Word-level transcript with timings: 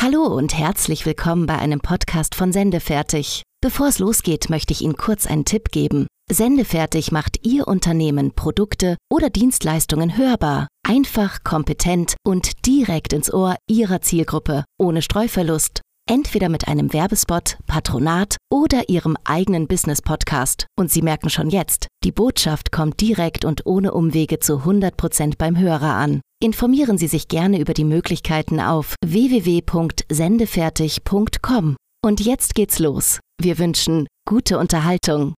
Hallo 0.00 0.26
und 0.26 0.56
herzlich 0.56 1.06
willkommen 1.06 1.46
bei 1.46 1.58
einem 1.58 1.80
Podcast 1.80 2.36
von 2.36 2.52
Sendefertig. 2.52 3.42
Bevor 3.60 3.88
es 3.88 3.98
losgeht, 3.98 4.48
möchte 4.48 4.72
ich 4.72 4.82
Ihnen 4.82 4.96
kurz 4.96 5.26
einen 5.26 5.44
Tipp 5.44 5.72
geben. 5.72 6.06
Sendefertig 6.30 7.10
macht 7.10 7.44
Ihr 7.44 7.66
Unternehmen, 7.66 8.32
Produkte 8.32 8.96
oder 9.10 9.28
Dienstleistungen 9.28 10.16
hörbar. 10.16 10.68
Einfach, 10.86 11.42
kompetent 11.42 12.14
und 12.24 12.64
direkt 12.64 13.12
ins 13.12 13.34
Ohr 13.34 13.56
Ihrer 13.68 14.00
Zielgruppe, 14.00 14.62
ohne 14.78 15.02
Streuverlust. 15.02 15.80
Entweder 16.08 16.48
mit 16.48 16.68
einem 16.68 16.92
Werbespot, 16.92 17.58
Patronat 17.66 18.36
oder 18.52 18.88
Ihrem 18.88 19.16
eigenen 19.24 19.66
Business-Podcast. 19.66 20.68
Und 20.78 20.92
Sie 20.92 21.02
merken 21.02 21.28
schon 21.28 21.50
jetzt, 21.50 21.88
die 22.04 22.12
Botschaft 22.12 22.70
kommt 22.70 23.00
direkt 23.00 23.44
und 23.44 23.66
ohne 23.66 23.92
Umwege 23.92 24.38
zu 24.38 24.58
100% 24.58 25.34
beim 25.38 25.58
Hörer 25.58 25.94
an. 25.94 26.20
Informieren 26.40 26.98
Sie 26.98 27.08
sich 27.08 27.26
gerne 27.26 27.58
über 27.58 27.74
die 27.74 27.84
Möglichkeiten 27.84 28.60
auf 28.60 28.94
www.sendefertig.com. 29.04 31.76
Und 32.04 32.20
jetzt 32.20 32.54
geht's 32.54 32.78
los. 32.78 33.18
Wir 33.40 33.58
wünschen 33.58 34.06
gute 34.24 34.58
Unterhaltung. 34.58 35.34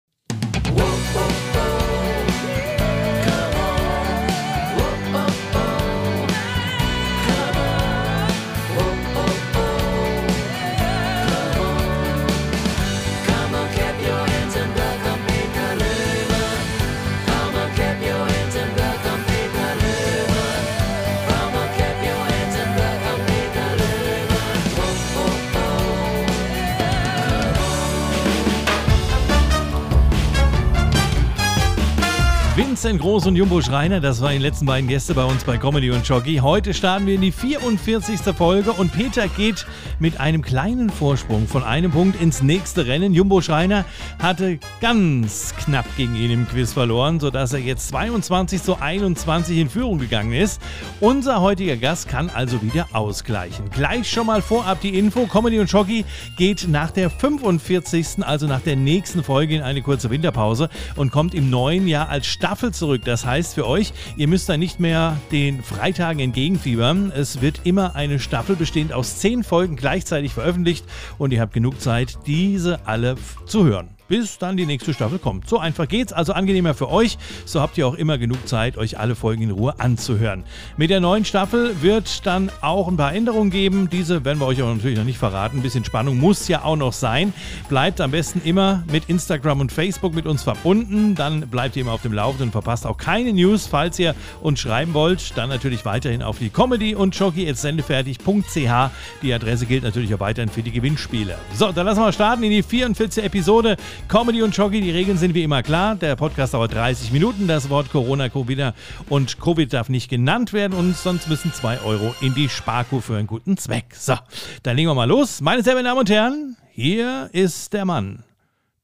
Vincent 32.82 33.02
Groß 33.02 33.28
und 33.28 33.36
Jumbo 33.36 33.62
Schreiner, 33.62 34.00
das 34.00 34.22
waren 34.22 34.32
die 34.32 34.38
letzten 34.38 34.66
beiden 34.66 34.88
Gäste 34.88 35.14
bei 35.14 35.26
uns 35.26 35.44
bei 35.44 35.58
Comedy 35.58 35.92
und 35.92 36.08
Jockey. 36.08 36.38
Heute 36.38 36.74
starten 36.74 37.08
wir 37.08 37.16
in 37.16 37.20
die 37.20 37.34
44. 37.34 38.22
Folge 38.34 38.72
und 38.72 38.94
Peter 38.94 39.28
geht 39.28 39.66
mit 40.00 40.22
einem 40.22 40.42
kleinen 40.42 40.90
Vorsprung 40.90 41.46
von 41.46 41.66
einem 41.66 41.92
Punkt 41.92 42.22
ins 42.22 42.42
nächste 42.42 42.88
Rennen. 42.88 43.14
Jumbo 43.14 43.42
Schreiner 43.42 43.84
hatte 44.22 44.60
ganz 44.80 45.54
knapp 45.58 45.84
gegen 45.98 46.16
ihn 46.16 46.32
im 46.32 46.48
Quiz 46.48 46.72
verloren, 46.72 47.20
sodass 47.20 47.52
er 47.52 47.60
jetzt 47.60 47.90
22 47.90 48.64
zu 48.64 48.80
21 48.80 49.58
in 49.58 49.70
Führung 49.70 50.00
gegangen 50.00 50.32
ist. 50.32 50.62
Unser 51.02 51.42
heutiger 51.42 51.76
Gast 51.76 52.08
kann 52.08 52.30
also 52.30 52.62
wieder 52.62 52.88
ausgleichen. 52.94 53.70
Gleich 53.72 54.10
schon 54.10 54.28
mal 54.28 54.42
vorab 54.42 54.80
die 54.80 54.98
Info. 54.98 55.26
Comedy 55.26 55.60
und 55.60 55.70
Jockey 55.70 56.06
geht 56.38 56.66
nach 56.70 56.92
der 56.92 57.10
45., 57.10 58.24
also 58.24 58.48
nach 58.48 58.62
der 58.62 58.78
nächsten 58.78 59.22
Folge 59.22 59.58
in 59.58 59.64
eine 59.64 59.82
kurze 59.82 60.10
Winterpause 60.10 60.70
und 60.96 61.12
kommt 61.12 61.34
im 61.34 61.50
neuen 61.50 61.86
Jahr 61.86 62.08
als 62.08 62.26
Staffel 62.26 62.69
Staffel 62.70 62.74
zurück. 62.74 63.02
Das 63.06 63.26
heißt 63.26 63.56
für 63.56 63.68
euch, 63.68 63.94
ihr 64.18 64.28
müsst 64.28 64.50
da 64.50 64.58
nicht 64.58 64.80
mehr 64.80 65.18
den 65.32 65.64
Freitagen 65.64 66.20
entgegenfiebern. 66.20 67.12
Es 67.16 67.42
wird 67.42 67.62
immer 67.64 67.96
eine 67.96 68.20
Staffel 68.20 68.56
bestehend 68.56 68.94
aus 68.94 69.20
zehn 69.20 69.44
Folgen 69.44 69.76
gleichzeitig 69.76 70.34
veröffentlicht 70.34 70.86
und 71.18 71.32
ihr 71.34 71.42
habt 71.42 71.54
genug 71.54 71.82
Zeit, 71.82 72.18
diese 72.26 72.86
alle 72.86 73.16
zu 73.46 73.66
hören 73.66 73.99
bis 74.10 74.38
dann 74.38 74.58
die 74.58 74.66
nächste 74.66 74.94
Staffel 74.94 75.20
kommt. 75.20 75.48
So 75.48 75.60
einfach 75.60 75.88
geht's, 75.88 76.12
also 76.12 76.34
angenehmer 76.34 76.74
für 76.74 76.90
euch. 76.90 77.18
So 77.46 77.62
habt 77.62 77.78
ihr 77.78 77.88
auch 77.88 77.94
immer 77.94 78.18
genug 78.18 78.48
Zeit, 78.48 78.78
euch 78.78 79.00
alle 79.00 79.16
Folgen 79.16 79.44
in 79.44 79.52
Ruhe 79.52 79.80
anzuhören. 79.80 80.44
Mit 80.76 80.90
der 80.90 81.00
neuen 81.00 81.24
Staffel 81.24 81.82
wird 81.82 82.26
dann 82.26 82.52
auch 82.62 82.88
ein 82.88 82.98
paar 82.98 83.14
Änderungen 83.14 83.52
geben. 83.52 83.90
Diese 83.90 84.26
werden 84.26 84.40
wir 84.40 84.48
euch 84.48 84.62
aber 84.62 84.74
natürlich 84.74 84.98
noch 84.98 85.06
nicht 85.06 85.20
verraten. 85.20 85.60
Ein 85.60 85.64
bisschen 85.64 85.86
Spannung 85.86 86.18
muss 86.18 86.48
ja 86.48 86.64
auch 86.64 86.76
noch 86.76 86.94
sein. 86.94 87.34
Bleibt 87.70 88.02
am 88.02 88.12
besten 88.12 88.42
immer 88.44 88.84
mit 88.92 89.10
Instagram 89.10 89.62
und 89.62 89.72
Facebook 89.72 90.14
mit 90.14 90.26
uns 90.26 90.44
verbunden. 90.44 91.16
Dann 91.16 91.42
bleibt 91.42 91.76
ihr 91.76 91.84
immer 91.84 91.94
auf 91.94 92.02
dem 92.02 92.14
Laufenden 92.14 92.48
und 92.48 92.52
verpasst 92.52 92.86
auch 92.86 92.98
keine 92.98 93.32
News. 93.32 93.68
Falls 93.68 94.00
ihr 94.00 94.16
uns 94.42 94.60
schreiben 94.60 94.94
wollt, 94.94 95.38
dann 95.38 95.50
natürlich 95.50 95.86
weiterhin 95.86 96.24
auf 96.24 96.40
die 96.40 96.50
Comedy 96.50 96.96
und 96.96 97.16
jockey.sendefertig.ch. 97.16 98.92
Die 99.22 99.34
Adresse 99.34 99.66
gilt 99.68 99.84
natürlich 99.84 100.14
auch 100.16 100.20
weiterhin 100.20 100.50
für 100.50 100.64
die 100.64 100.72
Gewinnspiele. 100.72 101.38
So, 101.54 101.72
dann 101.72 101.86
lassen 101.86 102.02
wir 102.02 102.12
starten 102.12 102.44
in 102.44 102.50
die 102.50 102.64
44. 102.64 103.24
Episode 103.24 103.78
Comedy 104.08 104.42
und 104.42 104.56
Jockey, 104.56 104.82
die 104.82 104.92
Regeln 104.92 105.18
sind 105.18 105.34
wie 105.36 105.44
immer 105.44 105.62
klar. 105.64 105.96
Der 105.96 106.16
Podcast 106.16 106.54
dauert 106.54 106.74
30 106.74 107.12
Minuten. 107.12 107.48
Das 107.48 107.70
Wort 107.70 107.92
Corona, 107.92 108.30
Covid 108.30 108.74
und 109.10 109.40
Covid 109.40 109.72
darf 109.74 109.90
nicht 109.90 110.10
genannt 110.10 110.54
werden 110.54 110.74
und 110.78 110.96
sonst 110.98 111.28
müssen 111.28 111.54
2 111.54 111.82
Euro 111.82 112.16
in 112.22 112.34
die 112.34 112.50
Sparkuh 112.50 113.02
für 113.02 113.18
einen 113.18 113.28
guten 113.28 113.58
Zweck. 113.58 113.96
So, 113.96 114.16
dann 114.64 114.76
legen 114.76 114.90
wir 114.90 114.96
mal 114.96 115.08
los. 115.08 115.42
Meine 115.42 115.62
sehr 115.64 115.74
verehrten 115.74 115.86
Damen 115.90 116.00
und 116.00 116.10
Herren, 116.10 116.58
hier 116.72 117.30
ist 117.34 117.74
der 117.74 117.86
Mann, 117.86 118.24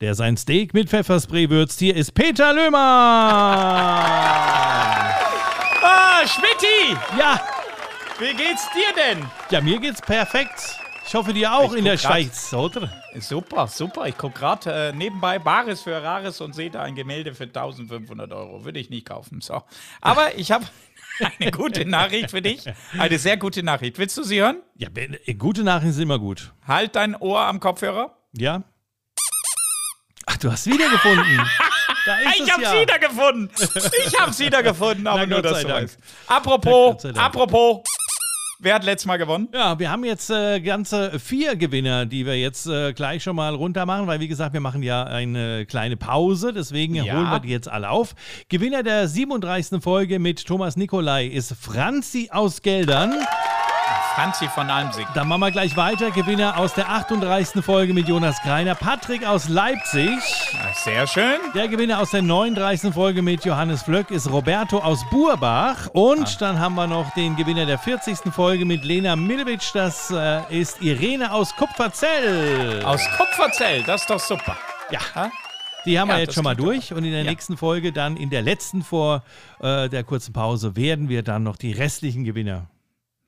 der 0.01 0.13
sein 0.15 0.37
Steak 0.37 0.73
mit 0.73 0.89
Pfefferspray 0.89 1.49
würzt. 1.49 1.79
Hier 1.79 1.95
ist 1.95 2.13
Peter 2.13 2.53
Löhmer. 2.53 2.77
ah, 5.81 6.21
Schmidti! 6.25 6.95
Ja. 7.17 7.39
Wie 8.19 8.33
geht's 8.33 8.67
dir 8.73 8.93
denn? 8.95 9.25
Ja, 9.49 9.59
mir 9.61 9.79
geht's 9.79 10.01
perfekt. 10.01 10.79
Ich 11.07 11.13
hoffe, 11.13 11.33
dir 11.33 11.53
auch 11.53 11.71
ich 11.71 11.79
in 11.79 11.85
der 11.85 11.97
Schweiz, 11.97 12.51
oder? 12.53 12.91
Super, 13.19 13.67
super. 13.67 14.07
Ich 14.07 14.17
gucke 14.17 14.39
gerade 14.39 14.89
äh, 14.89 14.91
nebenbei 14.91 15.37
Bares 15.37 15.81
für 15.81 16.01
Rares 16.01 16.41
und 16.41 16.53
sehe 16.53 16.71
da 16.71 16.81
ein 16.81 16.95
Gemälde 16.95 17.35
für 17.35 17.43
1500 17.43 18.33
Euro. 18.33 18.65
Würde 18.65 18.79
ich 18.79 18.89
nicht 18.89 19.07
kaufen. 19.07 19.39
So. 19.39 19.61
Aber 20.01 20.35
ich 20.35 20.51
habe 20.51 20.65
eine 21.39 21.51
gute 21.51 21.85
Nachricht 21.85 22.31
für 22.31 22.41
dich. 22.41 22.63
Eine 22.97 23.19
sehr 23.19 23.37
gute 23.37 23.61
Nachricht. 23.61 23.99
Willst 23.99 24.17
du 24.17 24.23
sie 24.23 24.41
hören? 24.41 24.57
Ja, 24.75 24.89
äh, 24.95 25.35
gute 25.35 25.63
Nachrichten 25.63 25.93
sind 25.93 26.03
immer 26.03 26.19
gut. 26.19 26.53
Halt 26.67 26.95
dein 26.95 27.15
Ohr 27.15 27.41
am 27.41 27.59
Kopfhörer. 27.59 28.17
Ja. 28.33 28.63
Ach, 30.25 30.37
du 30.37 30.51
hast 30.51 30.65
wiedergefunden. 30.65 31.41
ich 32.35 32.51
habe 32.51 32.63
ja. 32.63 32.81
wiedergefunden. 32.81 33.51
Ich 34.05 34.19
habe 34.19 34.33
sie 34.33 34.45
wiedergefunden, 34.45 35.05
aber 35.07 35.27
Na, 35.27 35.27
nur 35.27 35.41
das. 35.43 35.97
Apropos, 36.27 37.05
apropos. 37.15 37.83
Wer 38.59 38.75
hat 38.75 38.85
letztes 38.85 39.05
Mal 39.05 39.17
gewonnen? 39.17 39.49
Ja, 39.53 39.77
wir 39.79 39.91
haben 39.91 40.05
jetzt 40.05 40.29
äh, 40.29 40.61
ganze 40.61 41.19
vier 41.19 41.55
Gewinner, 41.55 42.05
die 42.05 42.25
wir 42.25 42.39
jetzt 42.39 42.67
äh, 42.67 42.93
gleich 42.93 43.21
schon 43.21 43.35
mal 43.35 43.53
runter 43.53 43.85
machen, 43.85 44.07
weil 44.07 44.19
wie 44.19 44.27
gesagt, 44.27 44.53
wir 44.53 44.61
machen 44.61 44.81
ja 44.81 45.03
eine 45.03 45.65
kleine 45.65 45.97
Pause, 45.97 46.53
deswegen 46.53 46.95
ja. 46.95 47.03
holen 47.13 47.29
wir 47.29 47.39
die 47.39 47.49
jetzt 47.49 47.67
alle 47.69 47.89
auf. 47.89 48.15
Gewinner 48.47 48.81
der 48.81 49.07
37. 49.07 49.83
Folge 49.83 50.19
mit 50.19 50.45
Thomas 50.45 50.77
Nikolai 50.77 51.25
ist 51.27 51.53
Franzi 51.59 52.29
aus 52.31 52.61
Geldern. 52.61 53.13
Franzi 54.15 54.47
von 54.47 54.69
Almsig. 54.69 55.05
Dann 55.13 55.27
machen 55.27 55.41
wir 55.41 55.51
gleich 55.51 55.75
weiter. 55.75 56.09
Gewinner 56.09 56.57
aus 56.57 56.73
der 56.73 56.87
38. 56.87 57.61
Folge 57.61 57.93
mit 57.93 58.07
Jonas 58.07 58.41
Greiner. 58.43 58.73
Patrick 58.73 59.27
aus 59.27 59.49
Leipzig. 59.49 60.09
Sehr 60.85 61.05
schön. 61.05 61.37
Der 61.53 61.67
Gewinner 61.67 61.99
aus 61.99 62.11
der 62.11 62.21
39. 62.21 62.93
Folge 62.93 63.21
mit 63.21 63.43
Johannes 63.43 63.83
Flöck 63.83 64.11
ist 64.11 64.31
Roberto 64.31 64.79
aus 64.79 65.03
Burbach. 65.09 65.89
Und 65.91 66.29
ah. 66.29 66.37
dann 66.39 66.59
haben 66.61 66.75
wir 66.75 66.87
noch 66.87 67.13
den 67.15 67.35
Gewinner 67.35 67.65
der 67.65 67.77
40. 67.77 68.33
Folge 68.33 68.63
mit 68.63 68.85
Lena 68.85 69.17
Milewitsch. 69.17 69.71
Das 69.73 70.09
äh, 70.11 70.61
ist 70.61 70.81
Irene 70.81 71.33
aus 71.33 71.53
Kupferzell. 71.53 72.85
Aus 72.85 73.01
Kupferzell, 73.17 73.83
das 73.83 74.01
ist 74.01 74.09
doch 74.09 74.19
super. 74.19 74.55
Ja. 74.91 74.99
Ha? 75.13 75.29
Die 75.85 75.99
haben 75.99 76.07
ja, 76.07 76.15
wir 76.15 76.21
jetzt 76.21 76.35
schon 76.35 76.45
mal 76.45 76.55
durch 76.55 76.93
und 76.93 77.03
in 77.03 77.11
der 77.11 77.23
ja. 77.23 77.29
nächsten 77.29 77.57
Folge, 77.57 77.91
dann 77.91 78.15
in 78.15 78.29
der 78.29 78.41
letzten 78.41 78.81
vor 78.81 79.23
äh, 79.59 79.89
der 79.89 80.05
kurzen 80.05 80.31
Pause, 80.31 80.77
werden 80.77 81.09
wir 81.09 81.21
dann 81.21 81.43
noch 81.43 81.57
die 81.57 81.73
restlichen 81.73 82.23
Gewinner 82.23 82.69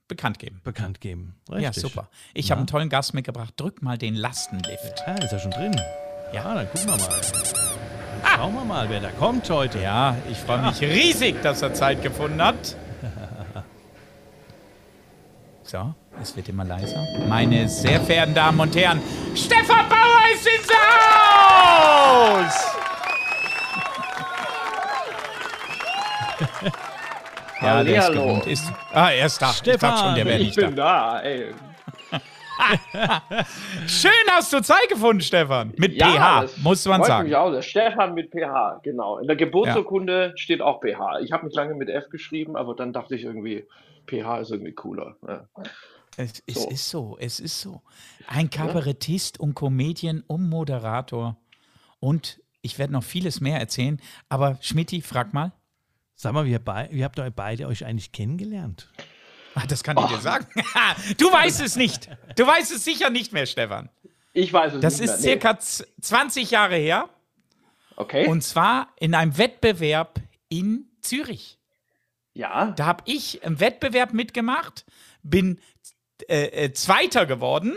bekannt 0.08 0.40
geben. 0.40 0.62
Bekannt 0.64 1.02
geben. 1.02 1.36
Richtig. 1.50 1.64
Ja, 1.64 1.74
super. 1.74 2.10
Ich 2.34 2.52
habe 2.52 2.60
einen 2.60 2.68
tollen 2.68 2.90
Gast 2.90 3.14
mitgebracht. 3.14 3.54
Drück 3.58 3.82
mal 3.82 3.98
den 3.98 4.16
Lastenlift. 4.16 5.04
Ja, 5.06 5.16
ist 5.16 5.32
er 5.32 5.40
schon 5.40 5.52
drin. 5.52 5.80
Ja, 6.34 6.46
ah, 6.46 6.56
dann 6.56 6.70
gucken 6.70 6.88
wir 6.88 6.98
mal. 6.98 7.22
Ah. 8.24 8.36
Schauen 8.36 8.54
wir 8.54 8.66
mal, 8.66 8.90
wer 8.90 9.00
da 9.00 9.12
kommt 9.12 9.50
heute. 9.50 9.80
Ja, 9.80 10.18
ich 10.30 10.38
freue 10.38 10.62
mich 10.62 10.82
riesig, 10.82 11.42
dass 11.42 11.62
er 11.62 11.74
Zeit 11.74 12.04
gefunden 12.04 12.42
hat. 12.42 12.76
So, 15.68 15.94
es 16.22 16.34
wird 16.34 16.48
immer 16.48 16.64
leiser. 16.64 17.06
Meine 17.28 17.68
sehr 17.68 18.00
verehrten 18.00 18.34
Damen 18.34 18.58
und 18.58 18.74
Herren, 18.74 19.02
Stefan 19.36 19.90
Bauer 19.90 20.22
ist 20.34 20.48
ins 20.48 20.70
Haus! 20.70 22.77
Ja, 27.62 27.84
der 27.84 28.00
ist 28.00 28.12
gewohnt. 28.12 28.46
Ist, 28.46 28.74
ah, 28.94 29.10
er 29.10 29.26
ist 29.26 29.42
da. 29.42 29.54
Stefan, 29.54 29.94
ich, 29.94 30.00
schon, 30.00 30.16
der 30.16 30.40
ich 30.40 30.56
bin 30.56 30.76
da. 30.76 31.20
Ey. 31.22 31.54
Schön 33.88 34.12
hast 34.32 34.52
du 34.52 34.62
Zeit 34.62 34.90
gefunden, 34.90 35.22
Stefan. 35.22 35.74
Mit 35.78 35.94
ja, 35.94 36.46
PH, 36.46 36.58
muss 36.64 36.86
man 36.86 37.04
sagen. 37.04 37.28
Mich 37.28 37.36
auch. 37.36 37.62
Stefan 37.62 38.14
mit 38.14 38.32
PH, 38.32 38.80
genau. 38.84 39.20
In 39.20 39.28
der 39.28 39.36
Geburtsurkunde 39.36 40.30
ja. 40.30 40.38
steht 40.38 40.62
auch 40.62 40.82
PH. 40.82 41.20
Ich 41.22 41.32
habe 41.32 41.46
mich 41.46 41.56
lange 41.56 41.76
mit 41.76 41.90
F 41.90 42.10
geschrieben, 42.10 42.56
aber 42.56 42.76
dann 42.76 42.94
dachte 42.94 43.16
ich 43.16 43.24
irgendwie, 43.24 43.66
PH 44.08 44.40
ist 44.40 44.52
irgendwie 44.52 44.74
cooler. 44.74 45.16
Ja. 45.28 45.46
Es, 46.18 46.44
es 46.48 46.64
so. 46.64 46.70
ist 46.70 46.90
so, 46.90 47.18
es 47.20 47.40
ist 47.40 47.62
so. 47.62 47.82
Ein 48.28 48.50
Kabarettist 48.50 49.40
und 49.40 49.54
Comedian 49.54 50.24
und 50.26 50.50
Moderator. 50.50 51.38
Und 52.00 52.40
ich 52.62 52.80
werde 52.80 52.94
noch 52.94 53.04
vieles 53.04 53.40
mehr 53.40 53.60
erzählen. 53.60 54.02
Aber 54.30 54.58
Schmidti, 54.62 55.02
frag 55.02 55.34
mal. 55.34 55.52
Sag 56.20 56.34
mal, 56.34 56.46
wie, 56.46 56.58
wie 56.92 57.04
habt 57.04 57.20
ihr 57.20 57.30
beide 57.30 57.68
euch 57.68 57.86
eigentlich 57.86 58.12
kennengelernt? 58.12 58.90
Ah, 59.54 59.66
das 59.68 59.84
kann 59.84 59.98
ich 60.00 60.06
dir 60.08 60.20
sagen. 60.20 60.48
du 61.18 61.32
weißt 61.32 61.62
es 61.62 61.76
nicht. 61.76 62.10
Du 62.36 62.46
weißt 62.46 62.72
es 62.72 62.84
sicher 62.84 63.10
nicht 63.12 63.34
mehr, 63.34 63.46
Stefan. 63.46 63.90
Ich 64.34 64.52
weiß 64.52 64.74
es 64.74 64.82
Das 64.82 64.94
nicht 65.00 65.10
ist 65.12 65.22
mehr. 65.24 65.32
circa 65.32 65.60
z- 65.60 65.88
20 66.02 66.50
Jahre 66.52 66.76
her. 66.76 67.08
Okay. 67.96 68.28
Und 68.28 68.42
zwar 68.44 68.90
in 69.00 69.14
einem 69.16 69.38
Wettbewerb 69.38 70.20
in 70.50 70.90
Zürich. 71.02 71.60
ja. 72.34 72.72
Da 72.72 72.86
habe 72.88 73.04
ich 73.06 73.44
im 73.44 73.60
Wettbewerb 73.60 74.12
mitgemacht, 74.14 74.86
bin 75.24 75.60
äh, 76.28 76.66
äh, 76.66 76.74
Zweiter 76.74 77.26
geworden 77.28 77.76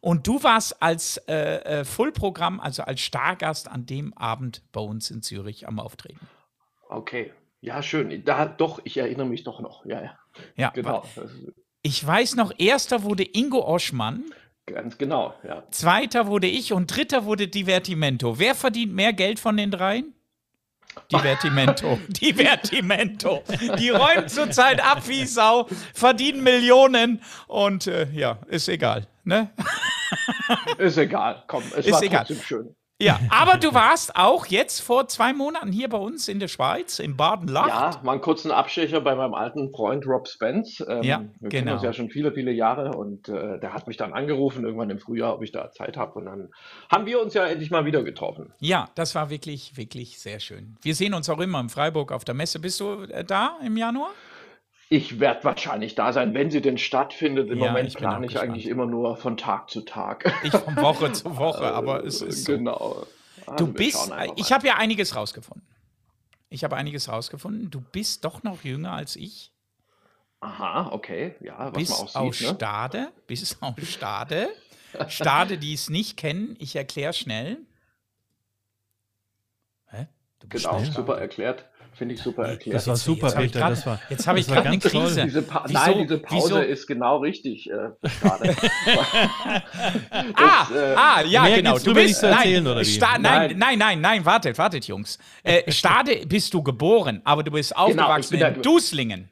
und 0.00 0.26
du 0.26 0.42
warst 0.42 0.82
als 0.82 1.18
äh, 1.28 1.80
äh, 1.80 1.84
Fullprogramm, 1.84 2.58
also 2.60 2.82
als 2.84 3.00
Stargast 3.00 3.68
an 3.68 3.84
dem 3.86 4.12
Abend 4.14 4.62
bei 4.72 4.80
uns 4.80 5.10
in 5.10 5.22
Zürich 5.22 5.66
am 5.68 5.78
Auftreten. 5.78 6.26
Okay. 6.88 7.32
Ja, 7.62 7.80
schön. 7.82 8.24
Da, 8.24 8.44
doch, 8.46 8.80
ich 8.84 8.96
erinnere 8.98 9.26
mich 9.26 9.44
doch 9.44 9.60
noch. 9.60 9.86
Ja, 9.86 10.02
ja. 10.02 10.18
Ja, 10.56 10.70
Genau. 10.70 11.04
Ich 11.82 12.04
weiß 12.06 12.36
noch, 12.36 12.52
erster 12.58 13.02
wurde 13.02 13.24
Ingo 13.24 13.64
Oschmann, 13.66 14.24
ganz 14.66 14.98
genau, 14.98 15.34
ja. 15.42 15.64
zweiter 15.72 16.26
wurde 16.28 16.46
ich 16.46 16.72
und 16.72 16.94
dritter 16.94 17.24
wurde 17.24 17.48
Divertimento. 17.48 18.38
Wer 18.38 18.54
verdient 18.54 18.92
mehr 18.94 19.12
Geld 19.12 19.40
von 19.40 19.56
den 19.56 19.70
dreien? 19.70 20.14
Divertimento. 21.10 21.98
Divertimento. 22.08 23.42
Die 23.78 23.90
räumen 23.90 24.28
zurzeit 24.28 24.80
ab 24.84 25.08
wie 25.08 25.24
Sau, 25.24 25.66
verdienen 25.94 26.42
Millionen 26.42 27.20
und 27.48 27.86
äh, 27.86 28.08
ja, 28.12 28.38
ist 28.48 28.68
egal. 28.68 29.06
Ne? 29.24 29.50
Ist 30.78 30.98
egal. 30.98 31.42
Komm, 31.46 31.62
es 31.76 31.86
Ist 31.86 31.92
war 31.92 32.02
egal. 32.02 32.24
trotzdem 32.26 32.44
schön. 32.44 32.76
Ja, 33.02 33.18
aber 33.30 33.58
du 33.58 33.74
warst 33.74 34.14
auch 34.16 34.46
jetzt 34.46 34.80
vor 34.80 35.08
zwei 35.08 35.32
Monaten 35.32 35.72
hier 35.72 35.88
bei 35.88 35.98
uns 35.98 36.28
in 36.28 36.38
der 36.38 36.48
Schweiz, 36.48 37.00
in 37.00 37.16
Baden-Lacht. 37.16 37.68
Ja, 37.68 38.00
mal 38.04 38.12
einen 38.12 38.20
kurzen 38.20 38.52
Abstecher 38.52 39.00
bei 39.00 39.14
meinem 39.16 39.34
alten 39.34 39.72
Freund 39.72 40.06
Rob 40.06 40.28
Spence. 40.28 40.84
Ähm, 40.88 41.02
Ja, 41.02 41.24
wir 41.40 41.48
kennen 41.48 41.66
genau. 41.66 41.74
uns 41.74 41.82
ja 41.82 41.92
schon 41.92 42.10
viele, 42.10 42.32
viele 42.32 42.52
Jahre 42.52 42.92
und 42.96 43.28
äh, 43.28 43.58
der 43.58 43.74
hat 43.74 43.88
mich 43.88 43.96
dann 43.96 44.12
angerufen, 44.12 44.64
irgendwann 44.64 44.90
im 44.90 44.98
Frühjahr, 45.00 45.34
ob 45.34 45.42
ich 45.42 45.50
da 45.50 45.70
Zeit 45.72 45.96
habe. 45.96 46.18
Und 46.18 46.26
dann 46.26 46.50
haben 46.90 47.06
wir 47.06 47.20
uns 47.20 47.34
ja 47.34 47.44
endlich 47.46 47.70
mal 47.70 47.84
wieder 47.84 48.04
getroffen. 48.04 48.52
Ja, 48.60 48.88
das 48.94 49.14
war 49.14 49.30
wirklich, 49.30 49.76
wirklich 49.76 50.20
sehr 50.20 50.38
schön. 50.38 50.76
Wir 50.82 50.94
sehen 50.94 51.14
uns 51.14 51.28
auch 51.28 51.40
immer 51.40 51.60
in 51.60 51.68
Freiburg 51.68 52.12
auf 52.12 52.24
der 52.24 52.34
Messe. 52.34 52.60
Bist 52.60 52.78
du 52.80 53.02
äh, 53.02 53.24
da 53.24 53.58
im 53.64 53.76
Januar? 53.76 54.10
Ich 54.92 55.20
werde 55.20 55.42
wahrscheinlich 55.44 55.94
da 55.94 56.12
sein, 56.12 56.34
wenn 56.34 56.50
sie 56.50 56.60
denn 56.60 56.76
stattfindet. 56.76 57.50
Im 57.50 57.58
Ja, 57.58 57.68
Moment 57.68 57.88
ich 57.88 57.94
bin 57.94 58.04
auch 58.10 58.10
plane 58.10 58.26
ich 58.26 58.32
gespannt. 58.32 58.50
eigentlich 58.50 58.66
immer 58.66 58.84
nur 58.84 59.16
von 59.16 59.36
Tag 59.38 59.70
zu 59.70 59.80
Tag. 59.82 60.30
Ich 60.42 60.52
von 60.52 60.76
Woche 60.76 61.12
zu 61.12 61.34
Woche, 61.38 61.64
aber 61.72 62.04
es 62.04 62.20
ist 62.20 62.44
so. 62.44 62.52
Genau. 62.52 63.06
Du 63.46 63.50
Also 63.52 63.66
wir 63.68 63.72
bist, 63.72 63.96
schauen 63.98 64.12
einfach 64.12 64.36
ich 64.36 64.50
mal. 64.50 64.56
habe 64.56 64.66
ja 64.66 64.76
einiges 64.76 65.16
rausgefunden. 65.16 65.66
Ich 66.50 66.62
habe 66.64 66.76
einiges 66.76 67.08
rausgefunden. 67.08 67.70
Du 67.70 67.80
bist 67.80 68.24
doch 68.26 68.42
noch 68.42 68.64
jünger 68.64 68.92
als 68.92 69.16
ich. 69.16 69.54
Aha, 70.40 70.90
okay. 70.92 71.36
Ja, 71.40 71.72
was 71.72 71.72
Bis 71.72 71.88
man 71.90 71.98
auch 72.00 72.14
aus 72.16 72.38
sieht. 72.38 72.48
Ne? 72.48 72.54
Stade. 72.56 73.12
Bis 73.26 73.56
aus 73.62 73.74
Stade. 73.88 74.48
Stade, 75.08 75.56
die 75.56 75.72
es 75.72 75.88
nicht 75.88 76.18
kennen, 76.18 76.54
ich 76.58 76.76
erkläre 76.76 77.14
schnell. 77.14 77.56
Hä? 79.86 80.06
Du 80.40 80.48
bist 80.48 80.64
Genau, 80.64 80.78
schnell. 80.80 80.92
super 80.92 81.18
erklärt. 81.18 81.64
Finde 81.94 82.14
ich 82.14 82.22
super 82.22 82.46
erklärt. 82.46 82.74
Das 82.76 82.86
war 82.86 82.94
Jetzt- 82.94 83.04
super, 83.04 83.26
jetzt 83.28 83.36
Peter. 83.36 83.58
grad- 83.60 83.72
das 83.72 83.86
war, 83.86 84.00
jetzt 84.08 84.26
habe 84.26 84.38
ich 84.38 84.46
das 84.46 84.54
war 84.56 84.62
gerade 84.62 84.68
eine 84.74 84.78
ganz 84.78 84.92
toll. 84.92 85.02
Krise. 85.04 85.22
Diese 85.24 85.42
pa 85.42 85.64
Wieso- 85.66 85.78
Nein, 85.78 85.98
diese 86.02 86.18
Pause 86.18 86.44
wieso- 86.54 86.58
ist 86.60 86.86
genau 86.86 87.18
richtig. 87.18 87.70
Äh, 87.70 87.74
gerade. 88.20 88.56
Ah, 90.34 90.68
äh, 90.74 90.94
ah, 90.96 91.22
ja, 91.26 91.42
mehr 91.44 91.56
genau. 91.56 91.78
Du 91.78 91.92
bist 91.94 92.06
nicht 92.08 92.16
zu 92.16 92.26
erzählen, 92.26 92.64
nein, 92.64 92.72
oder 92.72 92.80
wie? 92.80 92.84
Sta 92.84 93.18
nein, 93.18 93.22
Nein. 93.22 93.58
nein, 93.58 93.78
nein, 93.78 94.00
nein, 94.00 94.24
wartet, 94.24 94.58
wartet, 94.58 94.86
Jungs. 94.86 95.18
Äh, 95.42 95.70
Stade 95.70 96.26
bist 96.26 96.52
du 96.54 96.62
geboren, 96.62 97.20
aber 97.24 97.42
du 97.42 97.50
bist 97.50 97.76
aufgewachsen 97.76 98.30
bin 98.32 98.40
da 98.40 98.48
in 98.48 98.54
ge- 98.54 98.62
Duslingen. 98.62 99.28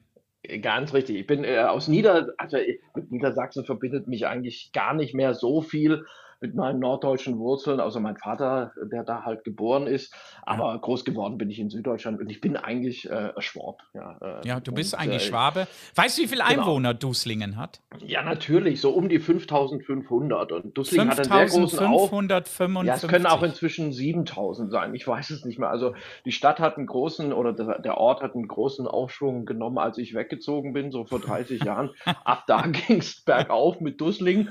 Ganz 0.63 0.93
richtig. 0.95 1.17
Ich 1.17 1.27
bin 1.27 1.45
äh, 1.45 1.59
aus 1.59 1.87
Nieder, 1.89 2.29
also 2.39 2.57
äh, 2.57 2.79
mit 2.95 3.11
Niedersachsen 3.13 3.65
verbindet 3.65 4.07
mich 4.09 4.27
eigentlich 4.27 4.71
gar 4.73 4.95
nicht 4.95 5.15
mehr 5.15 5.35
so 5.35 5.61
viel 5.63 6.05
mit 6.41 6.55
meinen 6.55 6.79
norddeutschen 6.79 7.39
Wurzeln, 7.39 7.81
außer 7.81 8.01
mein 8.01 8.17
Vater, 8.17 8.73
der 8.91 9.05
da 9.05 9.25
halt 9.25 9.45
geboren 9.45 9.87
ist. 9.87 10.15
Aber 10.43 10.79
groß 10.81 11.05
geworden 11.05 11.37
bin 11.37 11.51
ich 11.51 11.59
in 11.59 11.69
Süddeutschland 11.69 12.19
und 12.19 12.31
ich 12.31 12.41
bin 12.41 12.57
eigentlich 12.57 13.09
äh, 13.11 13.33
Schwab. 13.39 13.83
Ja, 13.93 14.19
äh, 14.21 14.49
Ja, 14.49 14.61
du 14.61 14.73
bist 14.73 14.95
und, 14.95 15.01
eigentlich 15.01 15.25
äh, 15.25 15.29
Schwabe. 15.29 15.67
Weißt 15.95 16.17
du, 16.17 16.23
wie 16.23 16.29
viele 16.29 16.45
genau. 16.45 16.63
Einwohner 16.63 16.95
Duslingen 16.95 17.57
hat? 17.57 17.81
Ja, 17.99 18.23
natürlich, 18.23 18.81
so 18.81 18.91
um 18.91 19.09
die 19.09 19.19
5500. 19.19 20.53
Und 20.53 20.77
Dussling 20.77 21.11
hat 21.11 21.19
einen 21.19 21.49
sehr 21.49 21.61
großen 21.61 21.79
Auf. 21.87 22.11
5555. 22.11 22.87
Ja, 22.87 22.95
es 22.95 23.07
können 23.07 23.27
auch 23.27 23.43
inzwischen 23.43 23.93
7000 23.93 24.71
sein. 24.71 24.95
Ich 24.95 25.07
weiß 25.07 25.31
es 25.31 25.45
nicht 25.45 25.59
mehr. 25.59 25.69
Also 25.69 25.95
die 26.25 26.33
Stadt 26.33 26.59
hat 26.59 26.79
einen 26.79 26.87
großen 26.87 27.33
oder 27.33 27.53
der, 27.53 27.99
Ort 27.99 28.23
hat 28.23 28.35
einen 28.35 28.49
großen 28.49 28.87
Aufschwung 28.87 29.45
genommen, 29.45 29.79
als 29.79 29.99
ich 29.99 30.15
weggezogen 30.15 30.73
bin, 30.73 30.91
so 30.91 31.05
vor 31.05 31.21
30 31.21 31.65
Jahren. 31.65 31.91
Ab 32.25 32.45
da 32.47 32.63
ging 32.67 32.99
es 32.99 33.23
bergauf 33.23 33.81
mit 33.81 34.01
Dussling. 34.01 34.49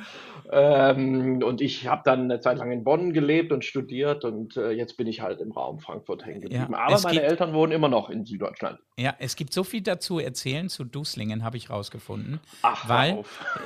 Ähm, 0.52 1.42
und 1.44 1.62
ich 1.62 1.79
habe 1.88 2.02
dann 2.06 2.22
eine 2.24 2.40
Zeit 2.40 2.58
lang 2.58 2.72
in 2.72 2.84
Bonn 2.84 3.14
gelebt 3.14 3.52
und 3.52 3.64
studiert 3.66 4.24
und 4.26 4.58
äh, 4.58 4.72
jetzt 4.72 4.98
bin 4.98 5.06
ich 5.08 5.22
halt 5.22 5.40
im 5.40 5.52
Raum 5.52 5.80
Frankfurt 5.80 6.26
hängen 6.26 6.42
geblieben. 6.42 6.74
Ja, 6.74 6.80
Aber 6.80 7.00
meine 7.02 7.20
gibt- 7.20 7.30
Eltern 7.32 7.54
wohnen 7.54 7.72
immer 7.72 7.88
noch 7.90 8.10
in 8.10 8.26
Süddeutschland. 8.26 8.80
Ja, 8.98 9.16
es 9.20 9.36
gibt 9.36 9.54
so 9.54 9.64
viel 9.64 9.82
dazu 9.82 10.18
erzählen 10.20 10.68
zu 10.70 10.84
Duslingen, 10.84 11.44
habe 11.44 11.58
ich 11.58 11.70
rausgefunden. 11.70 12.40
Ach, 12.64 12.90
weil 12.90 13.20